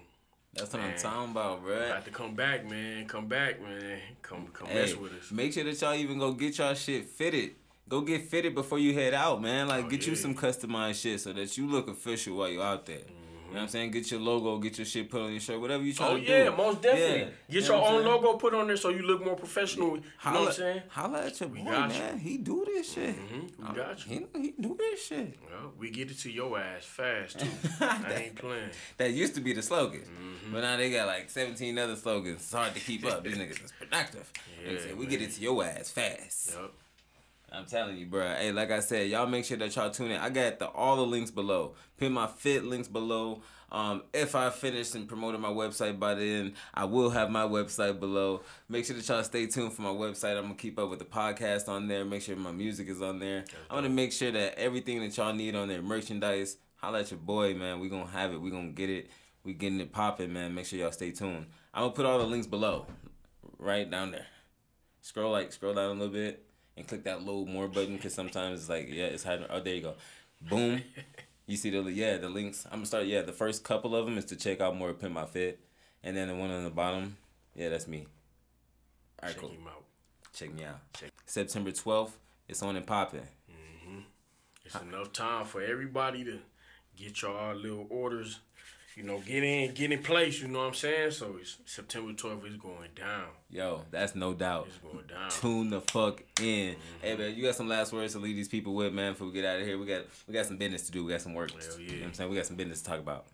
That's 0.53 0.73
what 0.73 0.81
I'm 0.81 0.97
talking 0.97 1.31
about, 1.31 1.63
bruh. 1.63 1.89
got 1.89 2.05
to 2.05 2.11
come 2.11 2.33
back, 2.35 2.69
man. 2.69 3.05
Come 3.07 3.27
back, 3.27 3.61
man. 3.61 3.99
Come 4.21 4.47
come 4.53 4.67
Hey, 4.67 4.81
mess 4.81 4.95
with 4.95 5.13
us. 5.13 5.31
make 5.31 5.53
sure 5.53 5.63
that 5.63 5.79
y'all 5.81 5.93
even 5.93 6.17
go 6.17 6.31
get 6.33 6.57
y'all 6.57 6.73
shit 6.73 7.05
fitted. 7.05 7.51
Go 7.87 8.01
get 8.01 8.23
fitted 8.23 8.53
before 8.53 8.77
you 8.79 8.93
head 8.93 9.13
out, 9.13 9.41
man. 9.41 9.67
Like, 9.67 9.85
Oh, 9.85 9.89
get 9.89 10.05
you 10.05 10.15
some 10.15 10.35
customized 10.35 11.01
shit 11.01 11.19
so 11.21 11.33
that 11.33 11.57
you 11.57 11.67
look 11.67 11.87
official 11.87 12.37
while 12.37 12.49
you're 12.49 12.63
out 12.63 12.85
there. 12.85 13.01
You 13.49 13.55
know 13.55 13.61
what 13.61 13.63
I'm 13.63 13.67
saying? 13.69 13.91
Get 13.91 14.11
your 14.11 14.19
logo, 14.19 14.57
get 14.59 14.77
your 14.77 14.85
shit 14.85 15.09
put 15.09 15.21
on 15.21 15.31
your 15.31 15.39
shirt, 15.39 15.59
whatever 15.59 15.83
you 15.83 15.93
try 15.93 16.07
Oh 16.07 16.17
to 16.17 16.25
do. 16.25 16.31
Oh 16.33 16.37
yeah, 16.37 16.49
most 16.55 16.81
definitely. 16.83 17.19
Yeah. 17.19 17.25
Get 17.25 17.33
You 17.49 17.61
know 17.61 17.67
your 17.67 17.75
own 17.87 18.03
saying? 18.03 18.05
logo 18.07 18.33
put 18.37 18.53
on 18.53 18.67
there 18.67 18.77
so 18.77 18.89
you 18.89 19.01
look 19.01 19.25
more 19.25 19.35
professional. 19.35 19.89
You 19.89 19.95
know 19.97 20.01
Holla, 20.17 20.39
what 20.41 20.47
I'm 20.49 20.53
saying? 20.55 20.81
holla 20.89 21.25
at 21.25 21.39
your 21.39 21.49
boy, 21.49 21.63
got 21.63 21.91
you. 21.93 21.99
man. 21.99 22.19
He 22.19 22.37
do 22.37 22.63
this 22.65 22.93
shit. 22.93 23.15
Mhm, 23.15 23.51
we 23.57 23.65
I- 23.67 23.73
got 23.75 24.05
you. 24.07 24.27
He, 24.33 24.39
he 24.41 24.53
do 24.59 24.75
this 24.77 25.05
shit. 25.07 25.35
Well, 25.49 25.73
we 25.79 25.89
get 25.89 26.11
it 26.11 26.19
to 26.19 26.31
your 26.31 26.59
ass 26.59 26.85
fast 26.85 27.39
too. 27.39 27.47
I 27.81 28.13
ain't 28.25 28.35
playing. 28.35 28.69
That 28.97 29.11
used 29.11 29.33
to 29.35 29.41
be 29.41 29.53
the 29.53 29.61
slogan. 29.63 30.01
Mm-hmm. 30.01 30.53
But 30.53 30.61
now 30.61 30.77
they 30.77 30.91
got 30.91 31.07
like 31.07 31.29
17 31.29 31.77
other 31.77 31.95
slogans. 31.95 32.41
It's 32.41 32.53
hard 32.53 32.73
to 32.75 32.79
keep 32.79 33.05
up. 33.05 33.23
These 33.23 33.37
niggas 33.41 33.63
is 33.65 33.71
productive. 33.79 34.31
Yeah, 34.63 34.77
say, 34.79 34.93
we 34.93 35.05
get 35.07 35.21
it 35.21 35.31
to 35.33 35.41
your 35.41 35.63
ass 35.65 35.89
fast. 35.89 36.53
Yup. 36.53 36.73
I'm 37.51 37.65
telling 37.65 37.97
you, 37.97 38.05
bro. 38.05 38.27
Hey, 38.35 38.51
like 38.51 38.71
I 38.71 38.79
said, 38.79 39.09
y'all 39.09 39.27
make 39.27 39.45
sure 39.45 39.57
that 39.57 39.75
y'all 39.75 39.89
tune 39.89 40.11
in. 40.11 40.19
I 40.19 40.29
got 40.29 40.59
the 40.59 40.67
all 40.67 40.97
the 40.97 41.05
links 41.05 41.31
below. 41.31 41.75
Pimp 41.97 42.13
My 42.13 42.27
Phitt 42.27 42.63
links 42.63 42.87
below. 42.87 43.41
Um, 43.71 44.03
if 44.13 44.35
I 44.35 44.49
finish 44.49 44.95
and 44.95 45.07
promoted 45.07 45.39
my 45.39 45.49
website 45.49 45.99
by 45.99 46.15
then, 46.15 46.55
I 46.73 46.85
will 46.85 47.11
have 47.11 47.29
my 47.29 47.43
website 47.43 47.99
below. 47.99 48.41
Make 48.67 48.85
sure 48.85 48.95
that 48.95 49.07
y'all 49.07 49.23
stay 49.23 49.47
tuned 49.47 49.73
for 49.73 49.81
my 49.83 49.89
website. 49.89 50.37
I'm 50.37 50.43
gonna 50.43 50.55
keep 50.55 50.79
up 50.79 50.89
with 50.89 50.99
the 50.99 51.05
podcast 51.05 51.69
on 51.69 51.87
there. 51.87 52.03
Make 52.05 52.21
sure 52.21 52.35
my 52.35 52.51
music 52.51 52.87
is 52.89 53.01
on 53.01 53.19
there. 53.19 53.45
I 53.69 53.73
want 53.73 53.85
to 53.85 53.91
make 53.91 54.11
sure 54.11 54.31
that 54.31 54.57
everything 54.57 55.01
that 55.01 55.15
y'all 55.17 55.33
need 55.33 55.55
on 55.55 55.67
there, 55.67 55.81
merchandise, 55.81 56.57
holla 56.77 57.01
at 57.01 57.11
your 57.11 57.19
boy, 57.19 57.53
man. 57.53 57.79
We 57.79 57.89
gonna 57.89 58.07
have 58.07 58.33
it. 58.33 58.41
We 58.41 58.49
gonna 58.49 58.71
get 58.71 58.89
it. 58.89 59.09
We 59.43 59.53
getting 59.53 59.79
it 59.79 59.91
popping, 59.91 60.33
man. 60.33 60.53
Make 60.53 60.65
sure 60.65 60.79
y'all 60.79 60.91
stay 60.91 61.11
tuned. 61.11 61.47
I'm 61.73 61.83
gonna 61.83 61.93
put 61.93 62.05
all 62.05 62.19
the 62.19 62.25
links 62.25 62.47
below, 62.47 62.87
right 63.57 63.89
down 63.89 64.11
there. 64.11 64.27
Scroll 65.01 65.31
like 65.31 65.53
scroll 65.53 65.73
down 65.73 65.85
a 65.85 65.93
little 65.93 66.09
bit 66.09 66.48
and 66.79 66.87
click 66.87 67.03
that 67.03 67.21
load 67.23 67.47
more 67.47 67.67
button 67.67 67.97
because 67.97 68.13
sometimes 68.13 68.61
it's 68.61 68.69
like 68.69 68.87
yeah 68.89 69.05
it's 69.05 69.23
hiding. 69.23 69.45
Oh 69.49 69.59
there 69.59 69.75
you 69.75 69.81
go, 69.81 69.93
boom. 70.41 70.81
You 71.45 71.57
see 71.57 71.69
the 71.69 71.81
yeah 71.91 72.17
the 72.17 72.29
links. 72.29 72.65
I'm 72.65 72.79
gonna 72.79 72.85
start 72.85 73.05
yeah 73.05 73.21
the 73.21 73.33
first 73.33 73.63
couple 73.63 73.95
of 73.95 74.05
them 74.05 74.17
is 74.17 74.25
to 74.25 74.35
check 74.35 74.61
out 74.61 74.75
more 74.75 74.93
Pimp 74.93 75.13
My 75.13 75.25
Phitt, 75.25 75.57
and 76.03 76.15
then 76.17 76.27
the 76.29 76.35
one 76.35 76.49
on 76.49 76.63
the 76.63 76.69
bottom 76.69 77.17
yeah 77.55 77.69
that's 77.69 77.87
me. 77.87 78.07
All 79.21 79.27
right 79.27 79.33
Check 79.33 79.41
cool. 79.41 79.49
him 79.49 79.67
out. 79.67 79.83
Check 80.33 80.53
me 80.53 80.63
out. 80.63 80.79
Check. 80.97 81.11
September 81.25 81.71
12th. 81.71 82.11
It's 82.47 82.63
on 82.63 82.75
and 82.75 82.85
popping. 82.87 83.27
Mhm. 83.51 84.03
It's 84.65 84.75
enough 84.75 85.11
time 85.11 85.45
for 85.45 85.61
everybody 85.61 86.23
to 86.23 86.39
get 86.95 87.21
y'all 87.21 87.55
little 87.55 87.87
orders 87.89 88.39
you 88.95 89.03
know, 89.03 89.19
get 89.19 89.43
in, 89.43 89.73
get 89.73 89.91
in 89.91 90.01
place. 90.01 90.41
You 90.41 90.47
know 90.47 90.59
what 90.59 90.67
I'm 90.67 90.73
saying? 90.73 91.11
So 91.11 91.37
it's 91.39 91.57
September 91.65 92.11
12th 92.11 92.47
is 92.47 92.57
going 92.57 92.89
down. 92.95 93.25
Yo, 93.49 93.81
that's 93.91 94.15
no 94.15 94.33
doubt. 94.33 94.67
It's 94.67 94.77
going 94.77 95.05
down. 95.07 95.29
Tune 95.29 95.69
the 95.69 95.81
fuck 95.81 96.21
in. 96.41 96.73
Mm-hmm. 96.73 96.77
Hey 97.01 97.15
man, 97.15 97.35
you 97.35 97.43
got 97.43 97.55
some 97.55 97.67
last 97.67 97.93
words 97.93 98.13
to 98.13 98.19
leave 98.19 98.35
these 98.35 98.47
people 98.49 98.73
with, 98.73 98.93
man, 98.93 99.13
before 99.13 99.27
we 99.27 99.33
get 99.33 99.45
out 99.45 99.59
of 99.59 99.65
here. 99.65 99.77
We 99.77 99.85
got 99.85 100.05
we 100.27 100.33
got 100.33 100.45
some 100.45 100.57
business 100.57 100.83
to 100.87 100.91
do. 100.91 101.05
We 101.05 101.11
got 101.11 101.21
some 101.21 101.33
work. 101.33 101.51
Hell 101.51 101.79
You 101.79 101.87
know 101.87 101.93
yeah. 101.93 101.99
what 101.99 102.07
I'm 102.07 102.13
saying? 102.13 102.29
We 102.29 102.35
got 102.35 102.45
some 102.45 102.55
business 102.55 102.81
to 102.81 102.89
talk 102.89 102.99
about. 102.99 103.25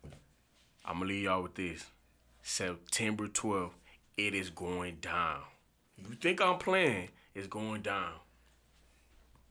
I'm 0.85 0.99
gonna 0.99 1.05
leave 1.05 1.23
y'all 1.23 1.41
with 1.41 1.55
this. 1.55 1.85
September 2.43 3.27
12th, 3.27 3.71
it 4.17 4.35
is 4.35 4.51
going 4.51 4.97
down. 5.01 5.39
You 5.97 6.15
think 6.15 6.41
I'm 6.41 6.59
playing? 6.59 7.09
It's 7.33 7.47
going 7.47 7.81
down. 7.81 8.11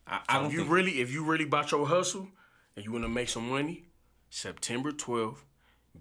I, 0.07 0.21
I 0.29 0.39
don't 0.39 0.47
If 0.47 0.53
you 0.53 0.65
really, 0.65 1.01
if 1.01 1.13
you 1.13 1.25
really 1.25 1.45
about 1.45 1.73
your 1.73 1.87
hustle 1.87 2.29
and 2.77 2.85
you 2.85 2.93
wanna 2.93 3.09
make 3.09 3.29
some 3.29 3.51
money, 3.51 3.87
September 4.31 4.93
12th, 4.93 5.39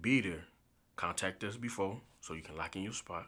be 0.00 0.20
there. 0.20 0.44
Contact 0.96 1.42
us 1.44 1.56
before 1.56 2.00
so 2.20 2.34
you 2.34 2.42
can 2.42 2.56
lock 2.56 2.76
in 2.76 2.82
your 2.82 2.92
spot. 2.92 3.26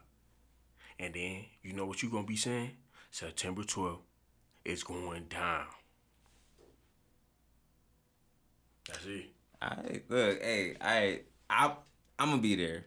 And 0.99 1.13
then 1.13 1.45
you 1.61 1.73
know 1.73 1.85
what 1.85 2.01
you're 2.01 2.11
gonna 2.11 2.25
be 2.25 2.35
saying? 2.35 2.71
September 3.11 3.63
12th, 3.63 3.99
it's 4.65 4.83
going 4.83 5.25
down. 5.29 5.65
That's 8.87 9.05
it. 9.05 9.25
I 9.61 10.01
look, 10.09 10.41
hey, 10.41 10.75
I 10.81 11.19
I 11.49 11.73
I'm 12.17 12.29
gonna 12.29 12.41
be 12.41 12.55
there. 12.55 12.85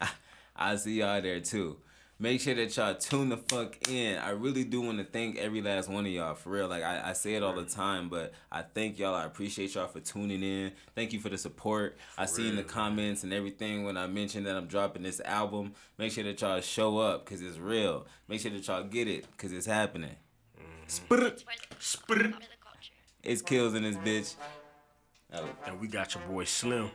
I, 0.00 0.10
I'll 0.56 0.78
see 0.78 1.00
y'all 1.00 1.20
there 1.20 1.40
too. 1.40 1.78
Make 2.20 2.40
sure 2.40 2.54
that 2.54 2.76
y'all 2.76 2.94
tune 2.94 3.30
the 3.30 3.36
fuck 3.36 3.88
in. 3.88 4.18
I 4.18 4.30
really 4.30 4.62
do 4.62 4.80
want 4.80 4.98
to 4.98 5.04
thank 5.04 5.36
every 5.36 5.60
last 5.60 5.88
one 5.88 6.06
of 6.06 6.12
y'all 6.12 6.36
for 6.36 6.50
real. 6.50 6.68
Like 6.68 6.84
I, 6.84 7.10
I 7.10 7.12
say 7.12 7.34
it 7.34 7.42
all 7.42 7.54
the 7.54 7.64
time, 7.64 8.08
but 8.08 8.32
I 8.52 8.62
thank 8.62 9.00
y'all. 9.00 9.16
I 9.16 9.24
appreciate 9.24 9.74
y'all 9.74 9.88
for 9.88 9.98
tuning 9.98 10.42
in. 10.42 10.70
Thank 10.94 11.12
you 11.12 11.18
for 11.18 11.28
the 11.28 11.36
support. 11.36 11.98
I 12.16 12.26
see 12.26 12.48
in 12.48 12.54
the 12.54 12.62
real, 12.62 12.70
comments 12.70 13.24
and 13.24 13.32
everything 13.32 13.84
when 13.84 13.96
I 13.96 14.06
mentioned 14.06 14.46
that 14.46 14.56
I'm 14.56 14.66
dropping 14.66 15.02
this 15.02 15.20
album. 15.24 15.74
Make 15.98 16.12
sure 16.12 16.22
that 16.22 16.40
y'all 16.40 16.60
show 16.60 16.98
up 16.98 17.24
because 17.24 17.42
it's 17.42 17.58
real. 17.58 18.06
Make 18.28 18.40
sure 18.40 18.52
that 18.52 18.64
y'all 18.64 18.84
get 18.84 19.08
it 19.08 19.26
because 19.32 19.52
it's 19.52 19.66
happening. 19.66 20.14
Mm-hmm. 20.56 21.14
Sprrt. 21.14 21.20
Where's 21.20 21.42
the 21.68 21.76
Sprrt. 21.80 22.30
part 22.30 22.42
of 22.44 22.48
the 22.48 22.62
culture? 22.62 22.92
It's 23.24 23.42
kills 23.42 23.74
in 23.74 23.82
this 23.82 23.96
bitch. 23.96 24.36
Oh. 25.32 25.48
And 25.66 25.80
we 25.80 25.88
got 25.88 26.14
your 26.14 26.22
boy 26.24 26.44
Slim. 26.44 26.90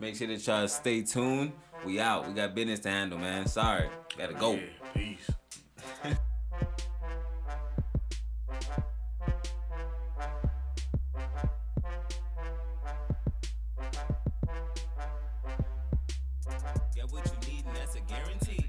Make 0.00 0.14
sure 0.14 0.28
that 0.28 0.46
y'all 0.46 0.68
stay 0.68 1.02
tuned. 1.02 1.52
We 1.84 1.98
out. 1.98 2.28
We 2.28 2.34
got 2.34 2.54
business 2.54 2.78
to 2.80 2.88
handle, 2.88 3.18
man. 3.18 3.46
Sorry. 3.46 3.88
Gotta 4.16 4.34
go. 4.34 4.52
Yeah, 4.52 4.60
peace. 4.94 5.30
Get 16.94 17.10
what 17.12 17.26
you 17.26 17.52
need, 17.52 17.64
and 17.66 17.76
that's 17.76 17.96
a 17.96 18.00
guarantee. 18.00 18.68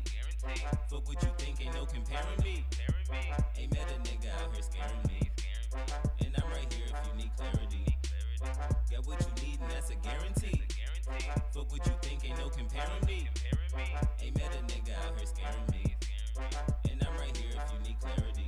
Fuck 11.54 11.72
what 11.72 11.86
you 11.86 11.94
think, 12.02 12.26
ain't 12.26 12.38
no 12.38 12.50
comparing 12.50 13.06
me. 13.06 13.28
Ain't 14.22 14.38
met 14.38 14.56
a 14.56 14.64
nigga 14.72 14.94
out 15.06 15.18
here 15.18 15.26
scaring 15.26 15.66
me. 15.72 15.96
And 16.90 17.04
I'm 17.04 17.18
right 17.18 17.36
here 17.36 17.50
if 17.50 17.74
you 17.74 17.80
need 17.88 18.00
clarity. 18.00 18.39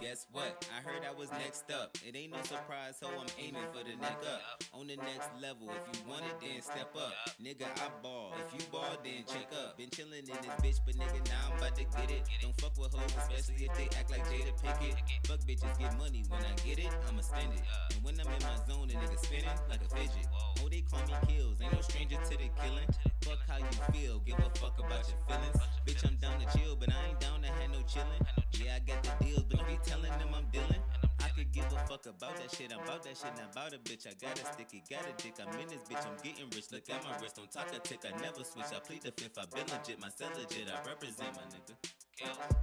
Guess 0.00 0.26
what? 0.32 0.66
I 0.72 0.80
heard 0.80 1.02
I 1.04 1.12
was 1.12 1.30
next 1.32 1.70
up. 1.70 1.96
It 2.06 2.16
ain't 2.16 2.32
no 2.32 2.42
surprise, 2.42 2.96
so 2.98 3.06
I'm 3.06 3.28
aiming 3.38 3.68
for 3.72 3.84
the 3.84 3.94
neck 4.00 4.18
up. 4.24 4.64
On 4.72 4.86
the 4.86 4.96
next 4.96 5.28
level, 5.40 5.68
if 5.70 5.84
you 5.92 6.08
want 6.08 6.24
it, 6.24 6.34
then 6.40 6.62
step 6.62 6.90
up. 6.96 7.12
Nigga, 7.36 7.68
I 7.68 7.88
ball. 8.02 8.32
If 8.40 8.48
you 8.56 8.64
ball, 8.72 8.96
then 9.04 9.22
check 9.28 9.52
up. 9.52 9.76
Been 9.76 9.90
chillin' 9.90 10.24
in 10.24 10.40
this 10.40 10.56
bitch, 10.64 10.80
but 10.84 10.96
nigga, 10.96 11.20
now 11.28 11.52
I'm 11.52 11.58
about 11.58 11.76
to 11.76 11.84
get 11.84 12.10
it. 12.10 12.24
Don't 12.40 12.56
fuck 12.60 12.76
with 12.80 12.92
hoes, 12.92 13.12
especially 13.12 13.68
if 13.68 13.72
they 13.76 13.88
act 13.98 14.10
like 14.10 14.24
Jada 14.26 14.56
Pickett. 14.56 14.96
Fuck 15.28 15.40
bitches, 15.44 15.78
get 15.78 15.92
money. 15.98 16.24
When 16.28 16.40
I 16.40 16.52
get 16.64 16.78
it, 16.78 16.90
I'ma 17.08 17.20
spend 17.20 17.52
it. 17.52 17.62
And 17.94 18.00
when 18.02 18.16
I'm 18.18 18.32
in 18.32 18.42
my 18.42 18.56
zone, 18.66 18.88
the 18.88 18.94
nigga 18.94 19.18
spinning 19.20 19.52
like 19.68 19.84
a 19.84 19.90
fidget. 19.94 20.26
Oh, 20.60 20.68
they 20.68 20.80
call 20.80 21.04
me 21.06 21.14
kills. 21.28 21.60
Ain't 21.60 21.72
no 21.72 21.80
stranger 21.80 22.16
to 22.16 22.34
the 22.34 22.48
killing. 22.58 22.88
Fuck 23.22 23.40
how 23.46 23.58
you 23.58 23.76
feel. 23.92 24.18
Give 24.24 24.38
a 24.38 24.48
fuck 24.58 24.78
about 24.78 25.04
your 25.06 25.20
feelings. 25.28 25.60
Bitch, 25.86 26.02
I'm 26.08 26.16
down 26.16 26.40
to 26.40 26.58
chill, 26.58 26.74
but 26.74 26.88
I 26.88 27.10
ain't 27.10 27.20
down 27.20 27.42
to 27.42 27.48
have 27.48 27.70
no 27.70 27.84
chillin'. 27.84 28.24
Yeah, 28.56 28.76
I 28.76 28.80
got 28.80 29.02
the 29.02 29.24
deals, 29.24 29.44
but 29.44 29.59
don't 29.60 29.68
be 29.68 29.78
telling 29.84 30.12
them 30.16 30.32
I'm 30.34 30.46
dealing. 30.52 30.82
I 31.20 31.28
could 31.36 31.52
give 31.52 31.66
a 31.68 31.78
fuck 31.84 32.06
about 32.06 32.36
that 32.36 32.50
shit. 32.54 32.72
I'm 32.72 32.80
about 32.80 33.04
that 33.04 33.16
shit, 33.16 33.32
not 33.36 33.52
about 33.52 33.74
a 33.74 33.78
bitch. 33.78 34.08
I 34.08 34.16
got 34.16 34.40
a 34.40 34.44
sticky, 34.52 34.82
got 34.88 35.04
a 35.04 35.12
dick. 35.20 35.36
I'm 35.36 35.52
in 35.60 35.68
this 35.68 35.84
bitch, 35.84 36.00
I'm 36.00 36.16
getting 36.24 36.48
rich. 36.56 36.72
Look 36.72 36.88
at 36.88 37.04
my 37.04 37.12
wrist, 37.20 37.36
don't 37.36 37.50
talk 37.50 37.68
a 37.74 37.78
tick. 37.80 38.00
I 38.08 38.16
never 38.20 38.40
switch. 38.44 38.72
I 38.72 38.80
plead 38.80 39.02
the 39.02 39.12
fifth. 39.12 39.36
I 39.36 39.44
been 39.52 39.68
legit, 39.68 40.00
my 40.00 40.08
cell 40.08 40.32
legit. 40.32 40.72
I 40.72 40.80
represent 40.88 41.36
my 41.36 41.44
nigga. 41.52 41.76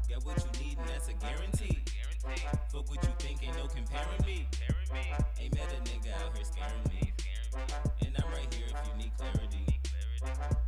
Get 0.09 0.25
what 0.25 0.37
you 0.41 0.51
need, 0.65 0.77
and 0.77 0.89
that's 0.89 1.07
a 1.09 1.13
guarantee. 1.13 1.77
Fuck 2.73 2.89
what 2.89 3.01
you 3.03 3.13
think, 3.19 3.45
ain't 3.45 3.57
no 3.57 3.67
comparing 3.67 4.23
me. 4.25 4.47
Ain't 5.37 5.53
met 5.53 5.69
a 5.69 5.79
nigga 5.85 6.17
out 6.17 6.33
here 6.33 6.45
scaring 6.45 6.85
me. 6.89 7.13
And 8.05 8.13
I'm 8.17 8.29
right 8.33 8.49
here 8.53 8.73
if 8.73 8.79
you 8.89 8.93
need 8.97 9.13
clarity. 9.17 9.65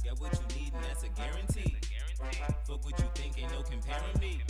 Get 0.03 0.19
what 0.21 0.33
you 0.37 0.45
need, 0.53 0.73
and 0.73 0.83
that's 0.85 1.03
a 1.03 1.09
guarantee. 1.09 1.75
Fuck 2.19 2.83
what 2.85 2.99
you 2.99 3.05
think, 3.15 3.41
ain't 3.41 3.51
no 3.51 3.61
comparing 3.61 4.19
me. 4.19 4.41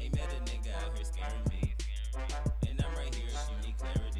Ain't 0.00 0.14
met 0.14 0.28
a 0.32 0.50
nigga 0.50 0.74
out 0.84 0.96
here 0.96 1.04
scaring 1.04 1.44
me. 1.50 1.74
And 2.68 2.80
I'm 2.84 2.94
right 2.94 3.14
here 3.14 3.26
if 3.26 3.50
you 3.50 3.66
need 3.66 3.78
clarity. 3.78 4.13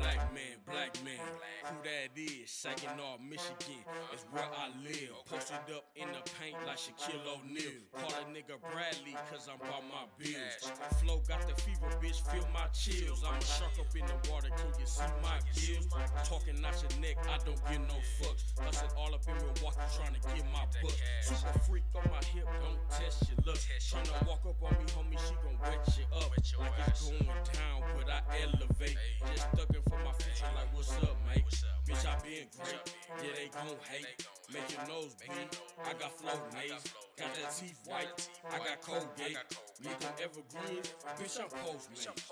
Black 0.00 0.32
man, 0.32 0.56
black 0.64 0.96
man, 1.04 1.20
who 1.68 1.76
that 1.84 2.16
is? 2.16 2.48
Saginaw, 2.48 3.20
Michigan 3.20 3.84
is 4.16 4.24
where 4.32 4.48
I 4.48 4.72
live. 4.80 5.12
Posted 5.28 5.60
up 5.76 5.84
in 5.92 6.08
the 6.08 6.24
paint 6.40 6.56
like 6.64 6.80
Shaquille 6.80 7.20
O'Neal. 7.28 7.84
Call 7.92 8.08
a 8.08 8.24
nigga 8.32 8.56
Bradley, 8.72 9.12
cause 9.28 9.44
I'm 9.44 9.60
by 9.60 9.76
my 9.92 10.08
bills. 10.16 10.72
Flow 11.04 11.20
got 11.28 11.44
the 11.44 11.52
fever, 11.60 11.92
bitch, 12.00 12.24
feel 12.32 12.48
my 12.48 12.64
chills. 12.72 13.20
I'm 13.28 13.36
a 13.36 13.44
shark 13.44 13.76
up 13.76 13.92
in 13.92 14.08
the 14.08 14.16
water, 14.32 14.48
can 14.56 14.72
you 14.80 14.88
see 14.88 15.04
my 15.20 15.36
gills? 15.52 15.92
Talking 16.24 16.64
out 16.64 16.80
your 16.80 16.96
neck, 17.04 17.20
I 17.28 17.36
don't 17.44 17.60
give 17.68 17.84
no 17.84 18.00
fucks. 18.16 18.56
Hustle 18.56 18.88
all 18.96 19.12
up 19.12 19.28
in 19.28 19.36
Milwaukee, 19.36 19.84
trying 20.00 20.16
to 20.16 20.20
get 20.32 20.48
my 20.48 20.64
buck. 20.80 20.96
Super 21.20 21.60
freak 21.68 21.84
on 21.92 22.08
my 22.08 22.24
hip, 22.32 22.48
don't 22.64 22.80
test 22.88 23.28
your 23.28 23.36
luck. 23.44 23.60
Tryna 23.84 24.16
walk 24.24 24.48
up 24.48 24.64
on 24.64 24.72
me, 24.80 24.88
homie, 24.96 25.20
she 25.20 25.36
gon' 25.44 25.60
wet 25.60 25.84
you 25.92 26.08
up. 26.16 26.32
Like 26.32 26.88
it's 26.88 27.04
going 27.04 27.28
down, 27.52 27.84
but 27.92 28.08
I 28.08 28.24
elevate. 28.48 28.96
Just 29.28 29.52
thuggin' 29.52 29.84
for 29.90 29.98
my 30.06 30.12
future, 30.22 30.46
like 30.54 30.70
what's 30.72 30.94
up, 31.02 31.16
mate? 31.26 31.42
Bitch, 31.82 32.06
I 32.06 32.14
been 32.22 32.46
great. 32.54 32.78
Yeah, 33.18 33.34
they 33.34 33.50
gon' 33.50 33.74
hate. 33.90 34.06
Make 34.54 34.70
your 34.70 34.86
nose 34.86 35.14
bleed. 35.18 35.50
I 35.82 35.92
got 35.98 36.14
flow 36.14 36.38
maze. 36.54 36.86
Got 37.18 37.34
that 37.34 37.50
teeth 37.58 37.80
white. 37.86 38.30
I 38.46 38.58
got 38.58 38.80
Colgate. 38.82 39.38
Need 39.82 39.98
them 39.98 40.14
evergreens. 40.22 40.94
Bitch, 41.18 41.40
I'm 41.42 41.50
Postmates. 41.50 42.22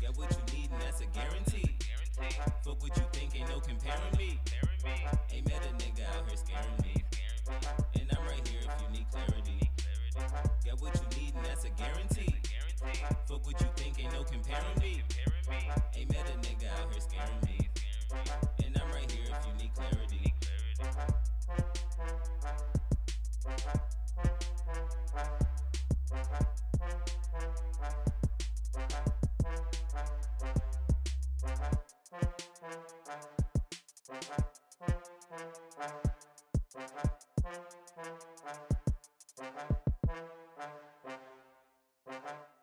Get 0.00 0.16
what 0.16 0.32
you 0.32 0.44
need, 0.56 0.70
and 0.72 0.80
that's 0.80 1.00
a 1.00 1.06
guarantee. 1.12 1.76
Fuck 2.64 2.80
what 2.82 2.96
you 2.96 3.04
think, 3.12 3.36
ain't 3.36 3.48
no 3.50 3.60
comparing 3.60 4.16
me. 4.16 4.40
Ain't 5.32 5.44
met 5.46 5.60
a 5.68 5.72
nigga 5.76 6.08
out 6.16 6.24
here 6.28 6.40
scaring 6.40 6.78
me. 6.82 7.04
And 8.00 8.08
I'm 8.16 8.24
right 8.24 8.48
here 8.48 8.64
if 8.64 8.82
you 8.82 8.88
need 8.96 9.06
clarity. 9.12 9.70
Get 10.64 10.80
what 10.80 10.94
you 10.96 11.20
need, 11.20 11.34
and 11.34 11.44
that's 11.44 11.64
a 11.64 11.70
guarantee. 11.70 12.34
Fuck 12.78 13.44
what 13.44 13.60
you 13.60 13.66
think, 13.76 13.98
ain't 13.98 14.12
no 14.12 14.22
comparing 14.22 14.78
me. 14.80 15.02
Ain't 15.96 16.12
met 16.12 16.28
a 16.28 16.38
nigga 16.38 16.68
out 16.80 16.92
here 16.92 17.00
scaring 17.00 17.40
me. 17.44 17.68
And 18.64 18.80
I'm 18.80 18.92
right 18.92 19.10
here 19.10 19.24
if 19.24 19.46
you 19.46 19.52
need 19.64 19.74
clarity. 19.74 20.34
You. 42.10 42.57